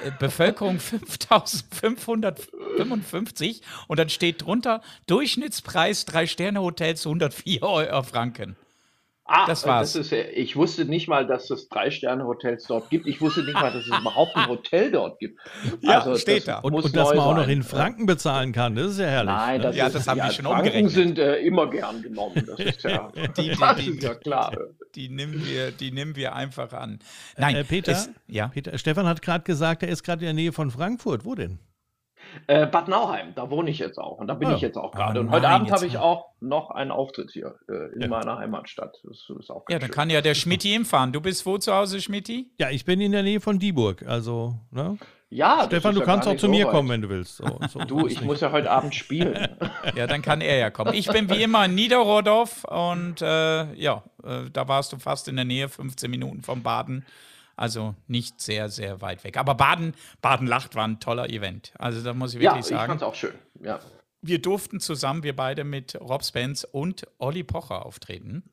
äh, 0.05 0.11
Bevölkerung 0.19 0.79
5555 0.79 3.61
und 3.87 3.99
dann 3.99 4.09
steht 4.09 4.45
drunter 4.45 4.81
Durchschnittspreis 5.07 6.05
drei 6.05 6.27
Sterne 6.27 6.61
Hotels 6.61 7.05
104 7.05 7.63
Euro 7.63 8.03
Franken. 8.03 8.55
Ah, 9.25 9.45
Das 9.47 9.65
war's. 9.65 9.95
ist, 9.95 10.11
ja- 10.11 10.25
ich 10.33 10.57
wusste 10.57 10.83
nicht 10.83 11.07
mal, 11.07 11.25
dass 11.25 11.49
es 11.49 11.69
Drei-Sterne-Hotels 11.69 12.65
dort 12.65 12.89
gibt. 12.89 13.07
Ich 13.07 13.21
wusste 13.21 13.41
nicht 13.43 13.53
mal, 13.53 13.71
dass 13.71 13.83
es 13.85 13.87
überhaupt 13.87 14.35
ein 14.35 14.47
Hotel 14.49 14.91
dort 14.91 15.17
gibt. 15.19 15.39
Ja, 15.81 16.03
das 16.03 16.21
steht 16.21 16.45
da. 16.47 16.59
Und, 16.59 16.73
und 16.73 16.93
dass 16.95 17.09
man 17.09 17.19
auch 17.19 17.31
noch 17.35 17.41
sein. 17.43 17.49
in 17.49 17.63
Franken 17.63 18.05
bezahlen 18.05 18.51
kann, 18.51 18.75
das 18.75 18.91
ist 18.91 18.99
ja 18.99 19.05
herrlich. 19.05 19.33
Nein, 19.33 19.57
ne? 19.61 19.67
das, 19.67 19.75
Ja, 19.77 19.87
ist, 19.87 19.95
das 19.95 20.07
haben 20.07 20.19
die 20.19 20.25
ja, 20.27 20.31
schon 20.33 20.45
Franken 20.45 20.59
umgerechnet. 20.67 20.91
sind 20.91 21.19
äh, 21.19 21.37
immer 21.37 21.69
gern 21.69 22.01
genommen. 22.01 22.43
Das 22.45 22.59
ist 22.59 22.83
ja, 22.83 23.11
Die- 23.37 23.43
die- 23.49 23.55
das 23.59 23.75
die- 23.77 23.89
ist 23.91 24.03
ja 24.03 24.15
klar. 24.15 24.57
Die 24.95 25.07
nehmen 25.09 25.45
wir, 25.45 25.71
die 25.71 25.91
nehmen 25.91 26.15
wir 26.17 26.35
einfach 26.35 26.73
an. 26.73 26.99
Nein, 27.37 27.55
Äh, 27.55 27.63
Peter? 27.63 27.93
Es, 27.93 28.09
ja. 28.27 28.49
Peter, 28.49 28.77
Stefan 28.77 29.07
hat 29.07 29.21
gerade 29.21 29.43
gesagt, 29.45 29.83
er 29.83 29.89
ist 29.89 30.03
gerade 30.03 30.19
in 30.21 30.25
der 30.25 30.33
Nähe 30.33 30.51
von 30.51 30.69
Frankfurt. 30.69 31.23
Wo 31.25 31.33
denn? 31.33 31.59
Äh, 32.47 32.67
Bad 32.67 32.87
Nauheim, 32.87 33.33
da 33.35 33.49
wohne 33.49 33.69
ich 33.69 33.79
jetzt 33.79 33.97
auch. 33.97 34.17
Und 34.17 34.27
da 34.27 34.33
bin 34.33 34.49
Ah. 34.49 34.55
ich 34.55 34.61
jetzt 34.61 34.77
auch 34.77 34.91
Oh 34.93 34.97
gerade. 34.97 35.19
und 35.19 35.31
heute 35.31 35.47
Abend 35.49 35.71
habe 35.71 35.85
ich 35.85 35.97
auch 35.97 36.25
noch 36.39 36.71
einen 36.71 36.91
Auftritt 36.91 37.31
hier 37.31 37.55
äh, 37.69 37.93
in 37.95 38.01
Ja. 38.01 38.07
meiner 38.07 38.37
Heimatstadt. 38.37 38.97
Das 39.03 39.27
ist 39.39 39.49
auch 39.49 39.65
Ja, 39.69 39.79
schön. 39.79 39.91
kann 39.91 40.09
ja 40.09 40.21
der 40.21 40.33
Schmidti 40.35 40.69
hinfahren. 40.69 41.11
Du 41.13 41.21
bist 41.21 41.45
wo 41.45 41.57
zu 41.57 41.73
Hause, 41.73 42.01
Schmidti? 42.01 42.51
Ja, 42.59 42.69
ich 42.69 42.85
bin 42.85 42.99
in 43.01 43.11
der 43.11 43.23
Nähe 43.23 43.39
von 43.41 43.59
Dieburg. 43.59 44.03
Also, 44.07 44.55
ne? 44.71 44.97
ja, 45.29 45.63
Stefan, 45.65 45.93
du 45.95 46.01
ja 46.01 46.05
kannst 46.05 46.27
auch 46.27 46.33
zu 46.35 46.45
so 46.45 46.49
mir 46.49 46.65
weit. 46.65 46.71
kommen, 46.73 46.89
wenn 46.89 47.01
du 47.01 47.09
willst. 47.09 47.37
So, 47.37 47.59
so 47.69 47.79
Du, 47.87 48.07
ich 48.07 48.15
nicht. 48.17 48.23
muss 48.25 48.41
ja 48.41 48.51
heute 48.51 48.69
Abend 48.71 48.93
spielen. 48.95 49.47
Ja, 49.95 50.07
dann 50.07 50.21
kann 50.21 50.41
er 50.41 50.57
ja 50.57 50.69
kommen. 50.69 50.93
Ich 50.93 51.07
bin 51.07 51.29
wie 51.29 51.43
immer 51.43 51.65
in 51.65 51.75
Niederrodorf 51.75 52.63
und 52.63 53.21
äh, 53.21 53.73
ja, 53.75 54.01
äh, 54.23 54.49
da 54.51 54.67
warst 54.67 54.91
du 54.93 54.97
fast 54.97 55.27
in 55.27 55.35
der 55.35 55.45
Nähe, 55.45 55.67
15 55.69 56.09
Minuten 56.09 56.41
vom 56.41 56.63
Baden. 56.63 57.05
Also 57.55 57.95
nicht 58.07 58.41
sehr, 58.41 58.69
sehr 58.69 59.01
weit 59.01 59.23
weg. 59.23 59.37
Aber 59.37 59.53
Baden, 59.55 59.93
Baden-Lacht 60.21 60.75
war 60.75 60.87
ein 60.87 60.99
toller 60.99 61.29
Event. 61.29 61.71
Also 61.77 62.01
da 62.03 62.13
muss 62.13 62.33
ich 62.33 62.41
ja, 62.41 62.51
wirklich 62.55 62.71
ich 62.71 62.75
fand 62.77 62.87
sagen. 62.89 62.97
es 62.97 63.03
auch 63.03 63.15
schön. 63.15 63.35
Ja. 63.61 63.79
Wir 64.21 64.41
durften 64.41 64.79
zusammen, 64.79 65.21
wir 65.23 65.35
beide 65.35 65.63
mit 65.63 65.95
Rob 65.99 66.23
Spence 66.23 66.65
und 66.65 67.05
Olli 67.19 67.43
Pocher 67.43 67.85
auftreten. 67.85 68.43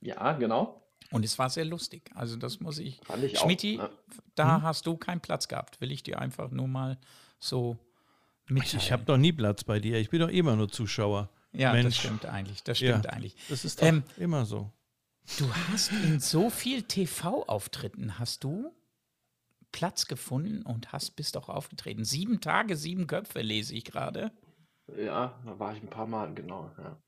ja, 0.00 0.32
genau. 0.34 0.76
Und 1.12 1.24
es 1.24 1.40
war 1.40 1.50
sehr 1.50 1.64
lustig. 1.64 2.08
Also 2.14 2.36
das 2.36 2.60
muss 2.60 2.78
ich. 2.78 3.00
Fand 3.04 3.24
ich 3.24 3.36
auch, 3.36 3.42
Schmidti, 3.42 3.76
ja. 3.78 3.90
da 4.36 4.56
Hm? 4.58 4.62
hast 4.62 4.86
du 4.86 4.96
keinen 4.96 5.20
Platz 5.20 5.48
gehabt. 5.48 5.80
Will 5.80 5.90
ich 5.90 6.04
dir 6.04 6.20
einfach 6.20 6.52
nur 6.52 6.68
mal 6.68 6.98
so 7.40 7.76
mitteilen. 8.46 8.78
Ich 8.78 8.92
habe 8.92 9.02
doch 9.04 9.16
nie 9.16 9.32
Platz 9.32 9.64
bei 9.64 9.80
dir. 9.80 9.98
Ich 9.98 10.10
bin 10.10 10.20
doch 10.20 10.28
immer 10.28 10.54
nur 10.54 10.68
Zuschauer. 10.68 11.28
ja, 11.52 11.72
das 11.74 11.82
Mensch. 11.82 11.98
stimmt 11.98 12.26
eigentlich. 12.26 12.62
Das 12.62 12.78
Ja. 12.78 12.90
stimmt 12.90 13.08
eigentlich. 13.12 13.34
Das 13.48 13.64
ist 13.64 13.82
doch 13.82 13.86
Ähm, 13.88 14.04
immer 14.18 14.44
so. 14.44 14.70
Du 15.38 15.54
hast 15.54 15.92
in 15.92 16.20
so 16.20 16.50
viel 16.50 16.82
TV-Auftritten 16.82 18.18
hast 18.18 18.44
du 18.44 18.74
Platz 19.72 20.06
gefunden 20.06 20.62
und 20.62 20.92
hast 20.92 21.16
bist 21.16 21.36
auch 21.36 21.48
aufgetreten. 21.48 22.04
Sieben 22.04 22.40
Tage, 22.40 22.76
sieben 22.76 23.06
Köpfe 23.06 23.40
lese 23.40 23.74
ich 23.74 23.84
gerade. 23.84 24.32
Ja, 24.96 25.40
da 25.44 25.58
war 25.58 25.74
ich 25.74 25.82
ein 25.82 25.90
paar 25.90 26.06
Mal, 26.06 26.34
genau. 26.34 26.70
Ja. 26.78 27.00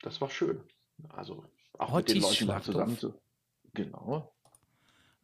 Das 0.00 0.20
war 0.20 0.30
schön. 0.30 0.62
Also 1.10 1.44
auch 1.78 1.96
mit 1.96 2.08
den 2.08 2.22
Leuten 2.22 2.62
zusammen 2.62 2.98
zu. 2.98 3.14
Genau. 3.74 4.34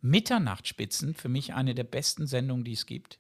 Mitternachtsspitzen, 0.01 1.15
für 1.15 1.31
mich 1.31 1.55
eine 1.55 1.75
der 1.75 1.85
besten 1.85 2.27
Sendungen, 2.27 2.65
die 2.65 2.75
es 2.75 2.85
gibt. 2.85 3.19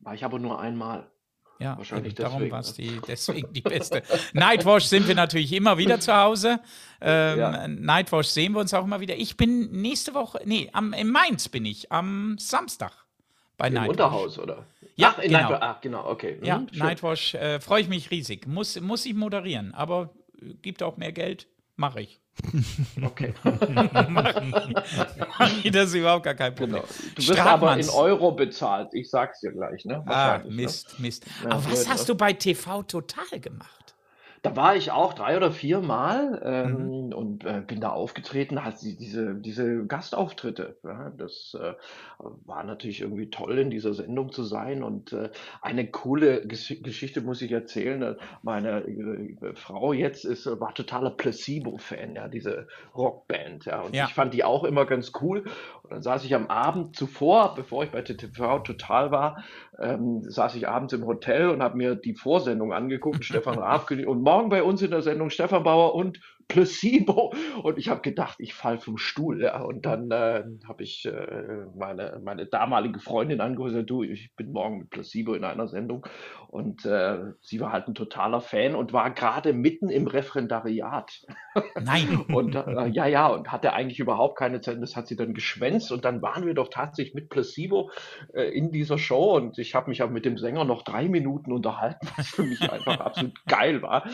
War 0.00 0.14
ich 0.14 0.24
aber 0.24 0.38
nur 0.38 0.60
einmal. 0.60 1.10
Ja, 1.58 1.76
Wahrscheinlich 1.78 2.12
eben, 2.12 2.22
darum 2.22 2.50
war 2.50 2.60
es 2.60 2.76
ne? 2.76 2.84
die, 2.84 3.00
deswegen 3.08 3.52
die 3.52 3.62
beste. 3.62 4.02
Nightwash 4.34 4.84
sind 4.84 5.08
wir 5.08 5.14
natürlich 5.14 5.52
immer 5.52 5.78
wieder 5.78 5.98
zu 6.00 6.14
Hause. 6.14 6.60
Ähm, 7.00 7.38
Ja. 7.38 7.68
Nightwash 7.68 8.26
sehen 8.28 8.52
wir 8.52 8.60
uns 8.60 8.74
auch 8.74 8.84
immer 8.84 9.00
wieder. 9.00 9.16
Ich 9.16 9.36
bin 9.36 9.70
nächste 9.72 10.12
Woche, 10.14 10.40
nee, 10.44 10.68
am, 10.72 10.92
in 10.92 11.10
Mainz 11.10 11.48
bin 11.48 11.64
ich, 11.64 11.90
am 11.90 12.36
Samstag 12.38 12.92
bei 13.56 13.68
Im 13.68 13.74
Nightwash. 13.74 13.90
Unterhaus, 13.92 14.38
oder? 14.38 14.66
Ja, 14.96 15.14
Ach, 15.16 15.22
in 15.22 15.30
genau. 15.30 15.48
Nightwa- 15.50 15.58
Ach, 15.62 15.80
genau, 15.80 16.06
okay. 16.10 16.38
Ja, 16.42 16.58
Mhm, 16.58 16.68
schön. 16.70 16.78
Nightwash 16.78 17.34
äh, 17.34 17.60
freue 17.60 17.80
ich 17.82 17.88
mich 17.88 18.10
riesig. 18.10 18.46
Muss, 18.46 18.78
muss 18.80 19.06
ich 19.06 19.14
moderieren, 19.14 19.72
aber 19.74 20.10
gibt 20.62 20.82
auch 20.82 20.96
mehr 20.98 21.12
Geld, 21.12 21.46
mache 21.76 22.02
ich. 22.02 22.20
Okay. 23.02 23.34
das 25.72 25.88
ist 25.88 25.94
überhaupt 25.94 26.24
gar 26.24 26.34
kein 26.34 26.54
Problem. 26.54 26.82
Genau. 26.82 27.14
Du 27.14 27.28
wirst 27.28 27.40
aber 27.40 27.78
in 27.78 27.88
Euro 27.88 28.32
bezahlt. 28.32 28.88
Ich 28.92 29.10
sag's 29.10 29.40
dir 29.40 29.52
gleich, 29.52 29.84
ne? 29.84 30.02
Ah, 30.06 30.34
Wahrscheinlich, 30.34 30.56
Mist, 30.56 31.00
Mist. 31.00 31.26
Ja, 31.42 31.50
aber 31.50 31.64
was 31.64 31.84
blöd, 31.84 31.88
hast 31.88 32.00
ne? 32.00 32.06
du 32.06 32.14
bei 32.16 32.32
TV 32.32 32.82
Total 32.82 33.40
gemacht? 33.40 33.85
Da 34.42 34.54
war 34.56 34.76
ich 34.76 34.90
auch 34.92 35.14
drei 35.14 35.36
oder 35.36 35.50
vier 35.50 35.80
Mal 35.80 36.40
Mhm. 36.64 36.90
ähm, 37.10 37.12
und 37.14 37.44
äh, 37.44 37.62
bin 37.66 37.80
da 37.80 37.90
aufgetreten, 37.90 38.62
halt 38.64 38.80
die- 38.82 38.96
diese, 38.96 39.34
diese 39.34 39.86
Gastauftritte. 39.86 40.76
Ja, 40.84 41.10
das 41.16 41.56
äh, 41.60 41.74
war 42.18 42.64
natürlich 42.64 43.00
irgendwie 43.00 43.30
toll, 43.30 43.58
in 43.58 43.70
dieser 43.70 43.94
Sendung 43.94 44.32
zu 44.32 44.44
sein. 44.44 44.82
Und 44.82 45.12
äh, 45.12 45.30
eine 45.62 45.86
coole 45.90 46.46
Gesch 46.46 46.82
Geschichte 46.82 47.20
muss 47.20 47.42
ich 47.42 47.52
erzählen. 47.52 48.02
Äh, 48.02 48.16
Meine 48.42 48.82
äh, 48.86 49.54
Frau 49.54 49.92
jetzt 49.92 50.24
ist, 50.24 50.46
war 50.60 50.74
totaler 50.74 51.10
Placebo-Fan, 51.10 52.14
ja, 52.14 52.28
diese 52.28 52.68
Rockband. 52.94 53.64
Ja, 53.66 53.80
und 53.82 53.94
Ja. 53.94 54.04
ich 54.06 54.14
fand 54.14 54.34
die 54.34 54.44
auch 54.44 54.64
immer 54.64 54.86
ganz 54.86 55.12
cool. 55.20 55.44
Und 55.82 55.92
dann 55.92 56.02
saß 56.02 56.24
ich 56.24 56.34
am 56.34 56.48
Abend 56.48 56.96
zuvor, 56.96 57.54
bevor 57.54 57.84
ich 57.84 57.90
bei 57.90 58.02
TV 58.02 58.58
Total 58.60 59.10
war, 59.10 59.42
ähm, 59.78 60.22
saß 60.22 60.54
ich 60.56 60.68
abends 60.68 60.92
im 60.92 61.06
Hotel 61.06 61.48
und 61.50 61.62
habe 61.62 61.76
mir 61.76 61.94
die 61.94 62.14
Vorsendung 62.14 62.72
angeguckt, 62.72 63.24
Stefan 63.24 63.58
Raab 63.58 63.90
und 63.90 64.22
morgen 64.22 64.35
bei 64.44 64.62
uns 64.62 64.82
in 64.82 64.90
der 64.90 65.02
Sendung. 65.02 65.30
Stefan 65.30 65.62
Bauer 65.62 65.94
und 65.94 66.20
Placebo 66.48 67.32
und 67.62 67.78
ich 67.78 67.88
habe 67.88 68.00
gedacht, 68.00 68.36
ich 68.38 68.54
fall 68.54 68.78
vom 68.78 68.98
Stuhl 68.98 69.42
ja. 69.42 69.60
und 69.62 69.84
dann 69.86 70.10
äh, 70.10 70.44
habe 70.66 70.82
ich 70.82 71.04
äh, 71.06 71.66
meine, 71.76 72.20
meine 72.22 72.46
damalige 72.46 73.00
Freundin 73.00 73.40
angerufen, 73.40 73.86
du, 73.86 74.02
ich 74.02 74.34
bin 74.36 74.52
morgen 74.52 74.78
mit 74.78 74.90
Placebo 74.90 75.34
in 75.34 75.44
einer 75.44 75.68
Sendung 75.68 76.06
und 76.48 76.84
äh, 76.84 77.32
sie 77.40 77.60
war 77.60 77.72
halt 77.72 77.88
ein 77.88 77.94
totaler 77.94 78.40
Fan 78.40 78.74
und 78.74 78.92
war 78.92 79.10
gerade 79.10 79.52
mitten 79.52 79.88
im 79.88 80.06
Referendariat 80.06 81.22
Nein. 81.80 82.24
und 82.32 82.54
äh, 82.54 82.88
ja, 82.88 83.06
ja, 83.06 83.26
und 83.28 83.50
hatte 83.50 83.72
eigentlich 83.72 83.98
überhaupt 83.98 84.38
keine 84.38 84.60
Zeit. 84.60 84.80
Das 84.80 84.96
hat 84.96 85.06
sie 85.06 85.16
dann 85.16 85.34
geschwänzt. 85.34 85.92
Und 85.92 86.04
dann 86.04 86.22
waren 86.22 86.46
wir 86.46 86.54
doch 86.54 86.68
tatsächlich 86.68 87.14
mit 87.14 87.28
Placebo 87.28 87.90
äh, 88.34 88.44
in 88.56 88.70
dieser 88.70 88.98
Show. 88.98 89.36
Und 89.36 89.58
ich 89.58 89.74
habe 89.74 89.88
mich 89.88 90.02
auch 90.02 90.10
mit 90.10 90.24
dem 90.24 90.38
Sänger 90.38 90.64
noch 90.64 90.82
drei 90.82 91.08
Minuten 91.08 91.52
unterhalten, 91.52 92.08
was 92.16 92.28
für 92.28 92.42
mich 92.42 92.60
einfach 92.70 93.00
absolut 93.00 93.44
geil 93.46 93.82
war. 93.82 94.04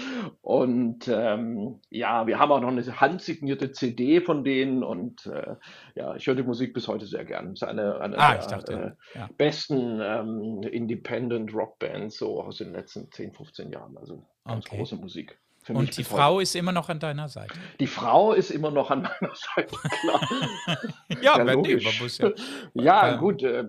Und 0.41 1.09
ähm, 1.09 1.81
ja, 1.91 2.22
wir 2.27 2.39
haben 2.39 2.51
auch 2.53 2.61
noch 2.61 2.69
eine 2.69 3.01
handsignierte 3.01 3.73
CD 3.73 4.21
von 4.21 4.45
denen. 4.45 4.83
Und 4.83 5.27
äh, 5.27 5.57
ja, 5.95 6.15
ich 6.17 6.27
höre 6.27 6.35
die 6.35 6.43
Musik 6.43 6.75
bis 6.75 6.89
heute 6.89 7.07
sehr 7.07 7.25
gern. 7.25 7.49
Es 7.53 7.63
ist 7.63 7.69
eine, 7.69 8.01
eine 8.01 8.19
Ah, 8.19 8.35
der 8.37 8.47
dachte, 8.47 8.97
äh, 9.15 9.19
ja. 9.19 9.29
besten 9.37 10.01
ähm, 10.03 10.63
Independent 10.63 11.55
Rockbands 11.55 12.19
so 12.19 12.43
aus 12.43 12.59
den 12.59 12.73
letzten 12.73 13.11
10, 13.11 13.33
15 13.33 13.71
Jahren. 13.73 13.97
Also 13.97 14.25
ganz 14.45 14.67
Okay. 14.67 14.77
große 14.79 14.97
Musik. 14.97 15.39
Für 15.65 15.75
Und 15.75 15.97
die. 15.97 16.03
Frau 16.03 16.41
ist 16.41 16.57
immer 16.57 16.73
noch 16.73 16.89
an 16.89 16.99
deiner 16.99 17.29
Seite. 17.29 17.55
Die 17.79 17.87
Frau 17.87 18.33
ist 18.33 18.51
immer 18.51 18.73
noch 18.73 18.91
an 18.91 19.03
meiner 19.03 19.35
Seite, 19.55 19.77
klar. 20.01 20.21
Ja, 21.23 21.39
Ja, 21.39 21.39
nee, 21.39 21.45
man 21.45 21.55
logisch. 21.55 22.03
muss 22.03 22.19
ja. 22.19 22.31
Ja, 22.75 23.13
Ähm. 23.15 23.21
gut. 23.21 23.43
Äh, 23.45 23.65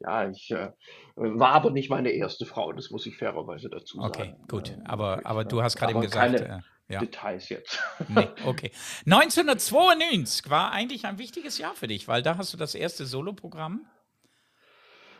ja, 0.00 0.28
ich 0.28 0.50
äh, 0.50 0.68
war 1.16 1.52
aber 1.52 1.70
nicht 1.70 1.88
meine 1.90 2.10
erste 2.10 2.44
Frau, 2.44 2.72
das 2.72 2.90
muss 2.90 3.06
ich 3.06 3.16
fairerweise 3.16 3.70
dazu 3.70 3.96
sagen. 3.98 4.08
Okay, 4.14 4.34
gut. 4.46 4.76
Aber, 4.84 5.20
aber 5.24 5.44
du 5.44 5.62
hast 5.62 5.76
gerade 5.76 5.92
eben 5.92 6.02
gesagt. 6.02 6.36
Keine 6.36 6.58
Äh, 6.58 6.60
ja. 6.88 7.00
Details 7.00 7.48
jetzt. 7.48 7.78
Nee, 8.08 8.28
okay. 8.46 8.70
1992 9.06 10.50
war 10.50 10.72
eigentlich 10.72 11.04
ein 11.04 11.18
wichtiges 11.18 11.58
Jahr 11.58 11.74
für 11.74 11.86
dich, 11.86 12.08
weil 12.08 12.22
da 12.22 12.38
hast 12.38 12.52
du 12.52 12.56
das 12.56 12.74
erste 12.74 13.04
Soloprogramm 13.04 13.86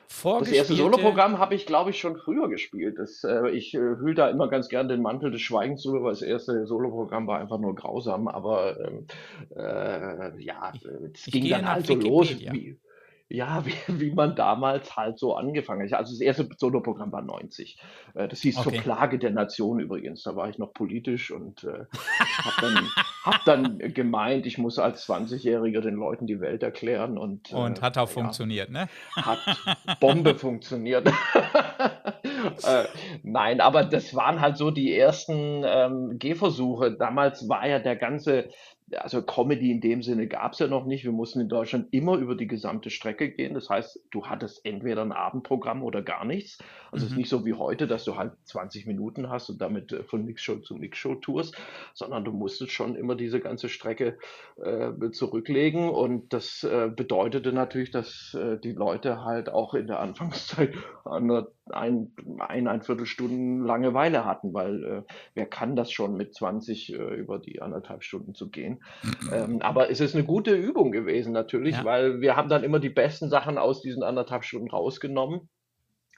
Das 0.08 0.16
vorgespielt. 0.18 0.58
erste 0.58 0.74
Soloprogramm 0.74 1.38
habe 1.38 1.54
ich, 1.54 1.66
glaube 1.66 1.90
ich, 1.90 2.00
schon 2.00 2.16
früher 2.16 2.48
gespielt. 2.48 2.96
Das, 2.98 3.22
äh, 3.24 3.50
ich 3.50 3.74
äh, 3.74 3.78
hülle 3.78 4.14
da 4.14 4.28
immer 4.30 4.48
ganz 4.48 4.68
gern 4.68 4.88
den 4.88 5.02
Mantel 5.02 5.30
des 5.30 5.42
Schweigens 5.42 5.82
drüber, 5.82 6.04
weil 6.04 6.12
das 6.12 6.22
erste 6.22 6.66
Soloprogramm 6.66 7.26
war 7.26 7.38
einfach 7.38 7.58
nur 7.58 7.74
grausam. 7.74 8.28
Aber 8.28 8.80
ähm, 8.80 9.06
äh, 9.54 10.42
ja, 10.42 10.72
es 11.12 11.24
ging 11.26 11.48
dann 11.50 11.70
halt 11.70 11.86
so 11.86 11.94
los, 11.94 12.30
wie, 12.38 12.78
ja, 13.30 13.64
wie, 13.66 14.00
wie 14.00 14.12
man 14.12 14.34
damals 14.34 14.96
halt 14.96 15.18
so 15.18 15.34
angefangen 15.34 15.90
hat. 15.90 15.98
Also 15.98 16.12
das 16.12 16.20
erste 16.20 16.48
Soloprogramm 16.56 17.12
war 17.12 17.22
90. 17.22 17.78
Äh, 18.14 18.28
das 18.28 18.40
hieß 18.40 18.58
Okay. 18.58 18.70
Zur 18.70 18.82
Plage 18.82 19.18
der 19.18 19.30
Nation 19.30 19.78
übrigens. 19.78 20.22
Da 20.22 20.34
war 20.34 20.48
ich 20.48 20.58
noch 20.58 20.72
politisch 20.72 21.30
und 21.30 21.64
äh, 21.64 21.84
habe 22.42 22.60
dann, 22.60 22.88
hab 23.22 23.44
dann 23.44 23.78
gemeint, 23.94 24.46
ich 24.46 24.58
muss 24.58 24.78
als 24.78 25.08
20-Jähriger 25.08 25.80
den 25.80 25.94
Leuten 25.94 26.26
die 26.26 26.40
Welt 26.40 26.62
erklären. 26.62 27.18
Und, 27.18 27.52
Und 27.52 27.78
äh, 27.78 27.82
hat 27.82 27.98
auch 27.98 28.08
ja, 28.08 28.14
funktioniert, 28.14 28.70
ne? 28.70 28.88
hat 29.14 29.38
Bombe 30.00 30.34
funktioniert. 30.38 31.06
äh, 32.64 32.84
nein, 33.22 33.60
aber 33.60 33.84
das 33.84 34.14
waren 34.14 34.40
halt 34.40 34.56
so 34.56 34.70
die 34.70 34.96
ersten 34.96 35.62
ähm, 35.64 36.18
Gehversuche. 36.18 36.92
Damals 36.92 37.48
war 37.48 37.66
ja 37.66 37.78
der 37.78 37.96
ganze, 37.96 38.48
also 38.96 39.22
Comedy 39.22 39.70
in 39.70 39.80
dem 39.80 40.02
Sinne 40.02 40.28
gab 40.28 40.52
es 40.52 40.58
ja 40.58 40.66
noch 40.66 40.86
nicht. 40.86 41.04
Wir 41.04 41.12
mussten 41.12 41.40
in 41.40 41.48
Deutschland 41.48 41.88
immer 41.92 42.16
über 42.16 42.34
die 42.34 42.46
gesamte 42.46 42.90
Strecke 42.90 43.30
gehen. 43.30 43.54
Das 43.54 43.68
heißt, 43.68 44.00
du 44.10 44.26
hattest 44.26 44.64
entweder 44.64 45.02
ein 45.02 45.12
Abendprogramm 45.12 45.82
oder 45.82 46.02
gar 46.02 46.24
nichts. 46.24 46.58
Also 46.90 47.04
es 47.04 47.12
ist 47.12 47.16
Mhm. 47.16 47.18
nicht 47.18 47.28
so 47.28 47.44
wie 47.44 47.54
heute, 47.54 47.86
dass 47.86 48.04
du 48.04 48.16
halt 48.16 48.32
20 48.44 48.86
Minuten 48.86 49.28
hast 49.28 49.50
und 49.50 49.60
damit 49.60 49.92
äh, 49.92 50.02
von 50.04 50.24
Mixshow 50.24 50.58
zu 50.60 50.74
Mixshow 50.74 51.16
tourst, 51.16 51.56
sondern 51.94 52.24
du 52.24 52.32
musstest 52.32 52.72
schon 52.72 52.94
immer 52.96 53.14
diese 53.14 53.40
ganze 53.40 53.68
Strecke 53.68 54.18
äh, 54.56 55.10
zurücklegen. 55.12 55.88
Und 55.90 56.32
das 56.32 56.64
äh, 56.64 56.88
bedeutete 56.94 57.52
natürlich, 57.52 57.90
dass 57.90 58.34
äh, 58.34 58.58
die 58.58 58.72
Leute 58.72 59.24
halt 59.24 59.48
auch 59.50 59.74
in 59.74 59.86
der 59.86 60.00
Anfangszeit 60.00 60.74
eine, 61.04 61.48
ein, 61.57 61.57
ein, 61.72 62.12
ein 62.48 62.82
Viertelstunden 62.82 63.64
Langeweile 63.64 64.24
hatten, 64.24 64.54
weil 64.54 64.84
äh, 64.84 65.02
wer 65.34 65.46
kann 65.46 65.76
das 65.76 65.90
schon 65.92 66.16
mit 66.16 66.34
20 66.34 66.92
äh, 66.92 66.96
über 66.96 67.38
die 67.38 67.60
anderthalb 67.62 68.02
Stunden 68.02 68.34
zu 68.34 68.50
gehen? 68.50 68.82
Ähm, 69.32 69.60
aber 69.62 69.90
es 69.90 70.00
ist 70.00 70.14
eine 70.14 70.24
gute 70.24 70.54
Übung 70.54 70.92
gewesen 70.92 71.32
natürlich, 71.32 71.76
Ja. 71.76 71.84
weil 71.84 72.20
wir 72.20 72.36
haben 72.36 72.48
dann 72.48 72.64
immer 72.64 72.80
die 72.80 72.90
besten 72.90 73.28
Sachen 73.28 73.58
aus 73.58 73.82
diesen 73.82 74.02
anderthalb 74.02 74.44
Stunden 74.44 74.70
rausgenommen. 74.70 75.48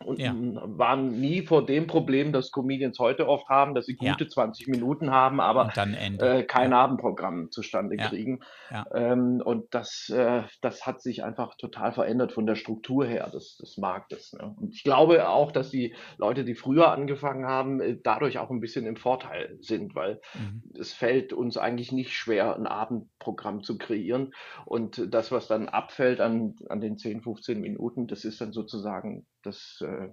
Und 0.04 0.18
Ja. 0.18 0.34
waren 0.34 1.20
nie 1.20 1.42
vor 1.42 1.66
dem 1.66 1.86
Problem, 1.86 2.32
das 2.32 2.50
Comedians 2.52 2.98
heute 2.98 3.28
oft 3.28 3.48
haben, 3.48 3.74
dass 3.74 3.84
sie 3.86 3.96
Ja. 4.00 4.12
gute 4.12 4.28
20 4.28 4.66
Minuten 4.68 5.10
haben, 5.10 5.40
aber 5.40 5.72
äh, 6.18 6.42
kein 6.44 6.70
ja. 6.70 6.78
Abendprogramm 6.78 7.50
zustande 7.50 7.96
Ja. 7.96 8.08
kriegen. 8.08 8.40
Ja. 8.70 8.86
Ähm, 8.94 9.42
und 9.44 9.74
das, 9.74 10.08
äh, 10.08 10.42
das 10.62 10.86
hat 10.86 11.02
sich 11.02 11.22
einfach 11.22 11.54
total 11.56 11.92
verändert 11.92 12.32
von 12.32 12.46
der 12.46 12.54
Struktur 12.56 13.04
her 13.06 13.28
des, 13.32 13.56
des 13.58 13.76
Marktes. 13.76 14.32
Ne? 14.32 14.54
Und 14.58 14.74
ich 14.74 14.84
glaube 14.84 15.28
auch, 15.28 15.52
dass 15.52 15.70
die 15.70 15.94
Leute, 16.16 16.44
die 16.44 16.54
früher 16.54 16.90
angefangen 16.92 17.44
haben, 17.46 17.80
äh, 17.80 17.98
dadurch 18.02 18.38
auch 18.38 18.50
ein 18.50 18.60
bisschen 18.60 18.86
im 18.86 18.96
Vorteil 18.96 19.58
sind, 19.60 19.94
weil 19.94 20.20
Mhm. 20.34 20.62
es 20.78 20.94
fällt 20.94 21.32
uns 21.34 21.58
eigentlich 21.58 21.92
nicht 21.92 22.12
schwer, 22.14 22.56
ein 22.56 22.66
Abendprogramm 22.66 23.62
zu 23.62 23.76
kreieren. 23.76 24.32
Und 24.64 25.12
das, 25.12 25.30
was 25.30 25.46
dann 25.46 25.68
abfällt 25.68 26.20
an, 26.20 26.54
an 26.68 26.80
den 26.80 26.96
10, 26.96 27.20
15 27.20 27.60
Minuten, 27.60 28.06
das 28.06 28.24
ist 28.24 28.40
dann 28.40 28.52
sozusagen 28.52 29.26
das, 29.42 29.82
äh, 29.90 30.10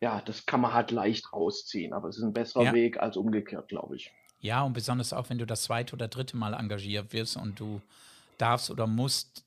ja, 0.00 0.20
das 0.24 0.46
kann 0.46 0.60
man 0.60 0.72
halt 0.74 0.90
leicht 0.90 1.32
rausziehen. 1.32 1.92
Aber 1.92 2.08
es 2.08 2.18
ist 2.18 2.22
ein 2.24 2.32
besserer 2.32 2.64
Ja. 2.64 2.74
Weg 2.74 2.98
als 2.98 3.16
umgekehrt, 3.16 3.68
glaube 3.68 3.96
ich. 3.96 4.12
Ja, 4.40 4.62
und 4.62 4.74
besonders 4.74 5.12
auch, 5.12 5.30
wenn 5.30 5.38
du 5.38 5.46
das 5.46 5.62
zweite 5.62 5.94
oder 5.94 6.08
dritte 6.08 6.36
Mal 6.36 6.54
engagiert 6.54 7.12
wirst 7.12 7.36
und 7.36 7.58
du 7.58 7.80
darfst 8.38 8.70
oder 8.70 8.86
musst 8.86 9.44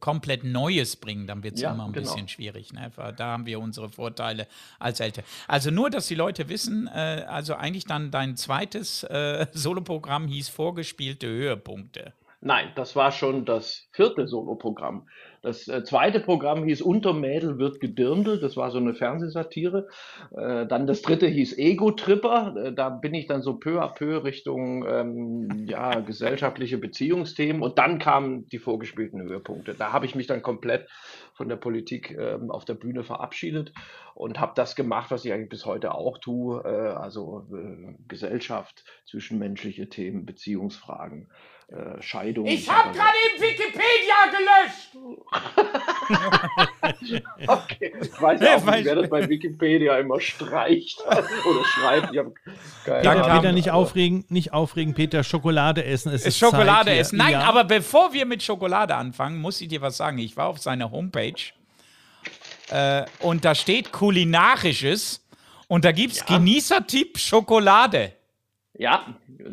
komplett 0.00 0.42
Neues 0.42 0.96
bringen, 0.96 1.26
dann 1.26 1.42
wird 1.42 1.54
es 1.54 1.60
Ja, 1.60 1.72
immer 1.72 1.84
ein 1.84 1.92
genau. 1.92 2.08
bisschen 2.10 2.28
schwierig. 2.28 2.72
Ne? 2.72 2.90
Da 3.16 3.26
haben 3.26 3.46
wir 3.46 3.60
unsere 3.60 3.88
Vorteile 3.88 4.48
als 4.80 4.98
Eltern. 5.00 5.24
Also 5.46 5.70
nur, 5.70 5.90
dass 5.90 6.08
die 6.08 6.16
Leute 6.16 6.48
wissen, 6.48 6.88
äh, 6.88 7.24
also 7.28 7.54
eigentlich 7.54 7.84
dann 7.84 8.10
dein 8.10 8.36
zweites 8.36 9.04
äh, 9.04 9.46
Soloprogramm 9.52 10.26
hieß 10.26 10.48
Vorgespielte 10.48 11.28
Höhepunkte. 11.28 12.12
Nein, 12.40 12.72
das 12.74 12.96
war 12.96 13.12
schon 13.12 13.44
das 13.44 13.88
vierte 13.92 14.26
Soloprogramm. 14.26 15.08
Das 15.46 15.68
äh, 15.68 15.84
zweite 15.84 16.18
Programm 16.18 16.64
hieß 16.64 16.82
Unter 16.82 17.12
Mädel 17.12 17.56
wird 17.56 17.78
gedirndelt. 17.78 18.42
Das 18.42 18.56
war 18.56 18.72
so 18.72 18.78
eine 18.78 18.94
Fernsehsatire. 18.94 19.86
Äh, 20.36 20.66
dann 20.66 20.88
das 20.88 21.02
dritte 21.02 21.28
hieß 21.28 21.56
Ego-Tripper. 21.56 22.56
Äh, 22.56 22.72
da 22.72 22.88
bin 22.88 23.14
ich 23.14 23.28
dann 23.28 23.42
so 23.42 23.54
peu 23.54 23.80
à 23.80 23.94
peu 23.94 24.24
Richtung 24.24 24.84
ähm, 24.88 25.66
ja, 25.68 26.00
gesellschaftliche 26.00 26.78
Beziehungsthemen. 26.78 27.62
Und 27.62 27.78
dann 27.78 28.00
kamen 28.00 28.48
die 28.48 28.58
vorgespielten 28.58 29.22
Höhepunkte. 29.22 29.74
Da 29.74 29.92
habe 29.92 30.06
ich 30.06 30.16
mich 30.16 30.26
dann 30.26 30.42
komplett 30.42 30.88
von 31.32 31.48
der 31.48 31.54
Politik 31.54 32.16
ähm, 32.18 32.50
auf 32.50 32.64
der 32.64 32.74
Bühne 32.74 33.04
verabschiedet 33.04 33.72
und 34.16 34.40
habe 34.40 34.50
das 34.56 34.74
gemacht, 34.74 35.12
was 35.12 35.24
ich 35.24 35.32
eigentlich 35.32 35.50
bis 35.50 35.64
heute 35.64 35.94
auch 35.94 36.18
tue. 36.18 36.60
Äh, 36.64 36.96
also 36.96 37.46
äh, 37.52 37.94
Gesellschaft, 38.08 38.82
zwischenmenschliche 39.04 39.88
Themen, 39.88 40.26
Beziehungsfragen. 40.26 41.28
Äh, 41.68 42.00
Scheidung. 42.00 42.46
Ich 42.46 42.68
habe 42.70 42.92
gerade 42.96 43.16
eben 43.34 43.42
Wikipedia 43.42 44.14
gelöscht! 44.30 44.92
Okay, 47.46 47.92
ich 48.00 48.20
weiß 48.20 48.40
Ja, 48.40 48.56
auch 48.56 48.66
weil- 48.66 48.76
nicht, 48.78 48.86
wer 48.86 48.94
das 48.96 49.08
bei 49.10 49.28
Wikipedia 49.28 49.98
immer 49.98 50.20
streicht 50.20 51.00
oder 51.06 51.64
schreibt. 51.64 52.14
Ich 52.14 52.20
keine 52.84 53.00
Peter, 53.02 53.20
kam- 53.22 53.40
Peter, 53.40 53.52
nicht 53.52 53.70
aufregen, 53.70 54.24
nicht 54.28 54.52
aufregen, 54.52 54.94
Peter, 54.94 55.22
Schokolade 55.24 55.84
essen. 55.84 56.12
Es 56.12 56.24
ist 56.24 56.38
Schokolade 56.38 56.90
Zeit 56.90 56.98
essen. 57.00 57.16
Nein, 57.18 57.32
Ja. 57.32 57.40
aber 57.42 57.64
bevor 57.64 58.12
wir 58.12 58.26
mit 58.26 58.42
Schokolade 58.42 58.94
anfangen, 58.94 59.38
muss 59.40 59.60
ich 59.60 59.68
dir 59.68 59.80
was 59.80 59.96
sagen. 59.96 60.18
Ich 60.18 60.36
war 60.36 60.48
auf 60.48 60.58
seiner 60.58 60.90
Homepage 60.90 61.34
äh, 62.70 63.04
und 63.20 63.44
da 63.44 63.54
steht 63.54 63.92
kulinarisches 63.92 65.24
und 65.68 65.84
da 65.84 65.92
gibt 65.92 66.12
es 66.14 66.20
Ja. 66.20 66.36
Genießertipp 66.38 67.18
Schokolade. 67.18 68.12
Ja, 68.78 69.06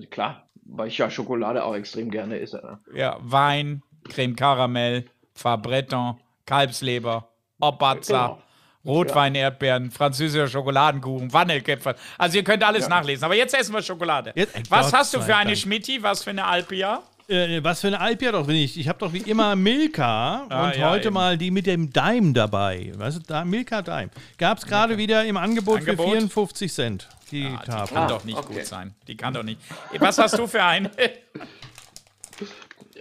klar. 0.09 0.47
Weil 0.65 0.87
ich 0.87 0.97
ja 0.97 1.09
Schokolade 1.09 1.63
auch 1.63 1.75
extrem 1.75 2.09
gerne 2.11 2.39
esse. 2.39 2.57
Ne? 2.57 2.79
Ja, 2.99 3.17
Wein, 3.21 3.81
Creme 4.09 4.35
Karamell, 4.35 5.05
Fabretton, 5.33 6.19
Kalbsleber, 6.45 7.29
Obatza. 7.59 8.27
Genau. 8.27 8.39
Rotwein, 8.85 9.33
Erdbeeren, 9.33 9.91
französischer 9.91 10.47
Schokoladenkuchen, 10.49 11.31
Vanillekäpfer. 11.31 11.95
Also 12.17 12.37
ihr 12.37 12.43
könnt 12.43 12.63
alles 12.65 12.83
Ja. 12.83 12.89
nachlesen. 12.89 13.23
Aber 13.23 13.33
jetzt 13.35 13.57
essen 13.57 13.73
wir 13.73 13.81
Schokolade. 13.81 14.33
Jetzt- 14.35 14.69
Was 14.69 14.87
Gott 14.91 14.99
hast 14.99 15.13
du 15.13 15.21
für 15.21 15.33
eine. 15.37 15.55
Schmitti? 15.55 16.03
Was 16.03 16.21
für 16.23 16.31
eine 16.31 16.43
Alpia? 16.43 17.01
Äh, 17.29 17.63
was 17.63 17.79
für 17.81 17.87
eine 17.87 17.99
Alpia 18.01 18.31
doch 18.33 18.45
bin 18.47 18.57
ich. 18.57 18.77
Ich 18.77 18.87
habe 18.89 18.99
doch 18.99 19.13
wie 19.13 19.19
immer 19.19 19.55
Milka 19.55 20.45
Ah, 20.49 20.65
und 20.67 20.75
ja, 20.77 20.89
heute 20.89 21.07
eben. 21.07 21.13
mal 21.13 21.37
die 21.37 21.51
mit 21.51 21.65
dem 21.65 21.91
Dime 21.91 22.33
dabei. 22.33 22.91
Weißt 22.95 23.17
du, 23.17 23.21
da, 23.25 23.45
Milka 23.45 23.81
Dime. 23.81 24.09
Gab 24.37 24.57
es 24.57 24.65
gerade 24.65 24.97
wieder 24.97 25.23
im 25.25 25.37
Angebot, 25.37 25.79
Angebot? 25.79 26.05
für 26.05 26.11
54 26.11 26.73
Cent. 26.73 27.07
Die 27.31 27.45
Ah, 27.45 27.61
die 27.65 27.71
Tafel. 27.71 27.93
kann 27.95 28.03
Ah, 28.03 28.07
doch 28.07 28.23
nicht 28.25 28.37
okay. 28.37 28.53
gut 28.55 28.65
sein. 28.65 28.93
Die 29.07 29.15
kann 29.15 29.33
doch 29.33 29.43
nicht. 29.43 29.59
Was 29.99 30.17
hast 30.17 30.37
du 30.37 30.47
für 30.47 30.63
eine? 30.63 30.91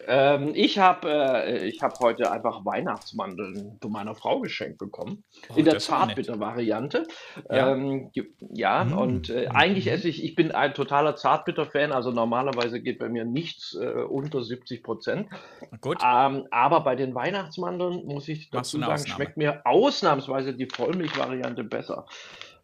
Ähm, 0.06 0.52
ich 0.54 0.78
habe 0.78 1.08
äh, 1.10 1.66
ich 1.68 1.82
hab 1.82 1.98
heute 2.00 2.30
einfach 2.30 2.64
Weihnachtsmandeln 2.64 3.78
zu 3.80 3.88
meiner 3.88 4.14
Frau 4.14 4.40
geschenkt 4.40 4.78
bekommen. 4.78 5.24
in 5.54 5.64
der. 5.64 5.78
Zartbitter-Variante. 5.78 7.06
Ja. 7.50 7.72
Ähm, 7.72 8.10
ja, 8.52 8.82
und 8.82 9.30
äh, 9.30 9.48
eigentlich 9.48 9.90
esse 9.90 10.08
ich, 10.08 10.22
ich 10.22 10.34
bin 10.34 10.52
ein 10.52 10.74
totaler 10.74 11.16
Zartbitter-Fan, 11.16 11.92
also 11.92 12.10
normalerweise 12.10 12.80
geht 12.80 12.98
bei 12.98 13.08
mir 13.08 13.24
nichts 13.24 13.74
äh, 13.74 13.86
unter 13.86 14.42
70 14.42 14.82
Prozent. 14.82 15.28
Gut. 15.80 15.98
Ähm, 16.04 16.46
aber 16.50 16.80
bei 16.80 16.94
den 16.94 17.14
Weihnachtsmandeln 17.14 18.06
muss 18.06 18.28
ich 18.28 18.50
dazu 18.50 18.78
sagen, 18.78 18.92
Ausnahme? 18.92 19.14
schmeckt 19.14 19.36
mir 19.36 19.62
ausnahmsweise 19.64 20.54
die 20.54 20.66
Vollmilch-Variante 20.66 21.64
besser. 21.64 22.06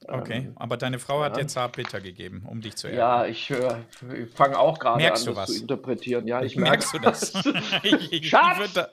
Okay, 0.07 0.53
aber 0.57 0.77
deine 0.77 0.99
Frau 0.99 1.23
hat 1.23 1.37
ja. 1.37 1.43
dir 1.43 1.49
Zartbitter 1.49 2.01
gegeben, 2.01 2.45
um 2.47 2.61
dich 2.61 2.77
zu 2.77 2.87
ärgern. 2.87 3.01
Ja, 3.01 3.27
ich, 3.27 3.51
äh, 3.51 3.83
ich 4.15 4.31
fange 4.33 4.59
auch 4.59 4.79
gerade 4.79 4.95
an, 4.97 5.03
Merkst 5.03 5.27
das 5.27 5.37
was? 5.37 5.53
zu 5.53 5.61
interpretieren. 5.61 6.27
Ja, 6.27 6.41
ich 6.43 6.57
merke 6.57 6.71
Merkst 6.71 6.95
du 6.95 6.99
das? 6.99 7.35
ich, 7.83 8.13
ich, 8.13 8.29
Schatz! 8.29 8.73
da- 8.75 8.89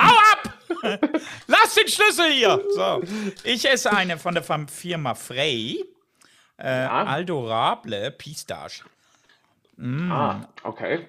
Hau 0.00 0.14
ab! 0.14 0.54
Lass 1.46 1.74
den 1.74 1.88
Schlüssel 1.88 2.30
hier! 2.30 2.62
So. 2.74 3.02
Ich 3.42 3.68
esse 3.68 3.90
eine 3.90 4.18
von 4.18 4.34
der 4.34 4.44
Firma 4.44 5.14
Frey. 5.14 5.84
Äh, 6.58 6.82
Ja. 6.82 7.04
Aldorable 7.04 8.10
Pistache. 8.10 8.84
Ah, 9.80 10.40
okay. 10.64 11.06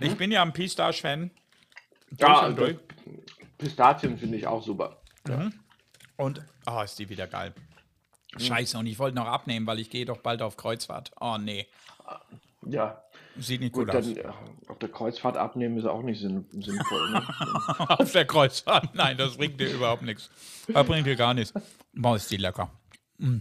Ich 0.00 0.16
bin 0.16 0.32
ja 0.32 0.42
ein 0.42 0.52
Pistache-Fan. 0.52 1.30
Ja, 2.18 2.50
durch. 2.50 2.76
Pistazien 3.58 4.18
finde 4.18 4.36
ich 4.38 4.46
auch 4.46 4.62
super. 4.62 4.98
Und, 6.16 6.44
oh, 6.66 6.82
ist 6.82 6.98
die 6.98 7.08
wieder 7.08 7.28
geil. 7.28 7.54
Scheiße, 8.38 8.78
und 8.78 8.86
ich 8.86 8.98
wollte 8.98 9.16
noch 9.16 9.26
abnehmen, 9.26 9.66
weil 9.66 9.78
ich 9.78 9.90
gehe 9.90 10.06
doch 10.06 10.18
bald 10.18 10.42
auf 10.42 10.56
Kreuzfahrt. 10.56 11.12
Oh, 11.20 11.36
nee. 11.38 11.66
Ja, 12.66 13.02
Sieht 13.38 13.60
nicht 13.60 13.72
gut, 13.72 13.86
gut, 13.86 13.96
aus. 13.96 14.12
dann 14.14 14.32
auf 14.68 14.78
der 14.78 14.90
Kreuzfahrt 14.90 15.36
abnehmen 15.36 15.78
ist 15.78 15.86
auch 15.86 16.02
nicht 16.02 16.20
sinn, 16.20 16.44
sinnvoll. 16.52 17.10
Ne? 17.10 17.26
auf 17.88 18.12
der 18.12 18.26
Kreuzfahrt. 18.26 18.94
Nein, 18.94 19.16
das 19.16 19.36
bringt 19.36 19.58
dir 19.58 19.72
überhaupt 19.72 20.02
nichts. 20.02 20.30
Das 20.68 20.86
bringt 20.86 21.06
dir 21.06 21.16
gar 21.16 21.32
nichts. 21.32 21.54
Boah, 21.94 22.16
ist 22.16 22.30
die 22.30 22.36
lecker. 22.36 22.70
Mm. 23.18 23.38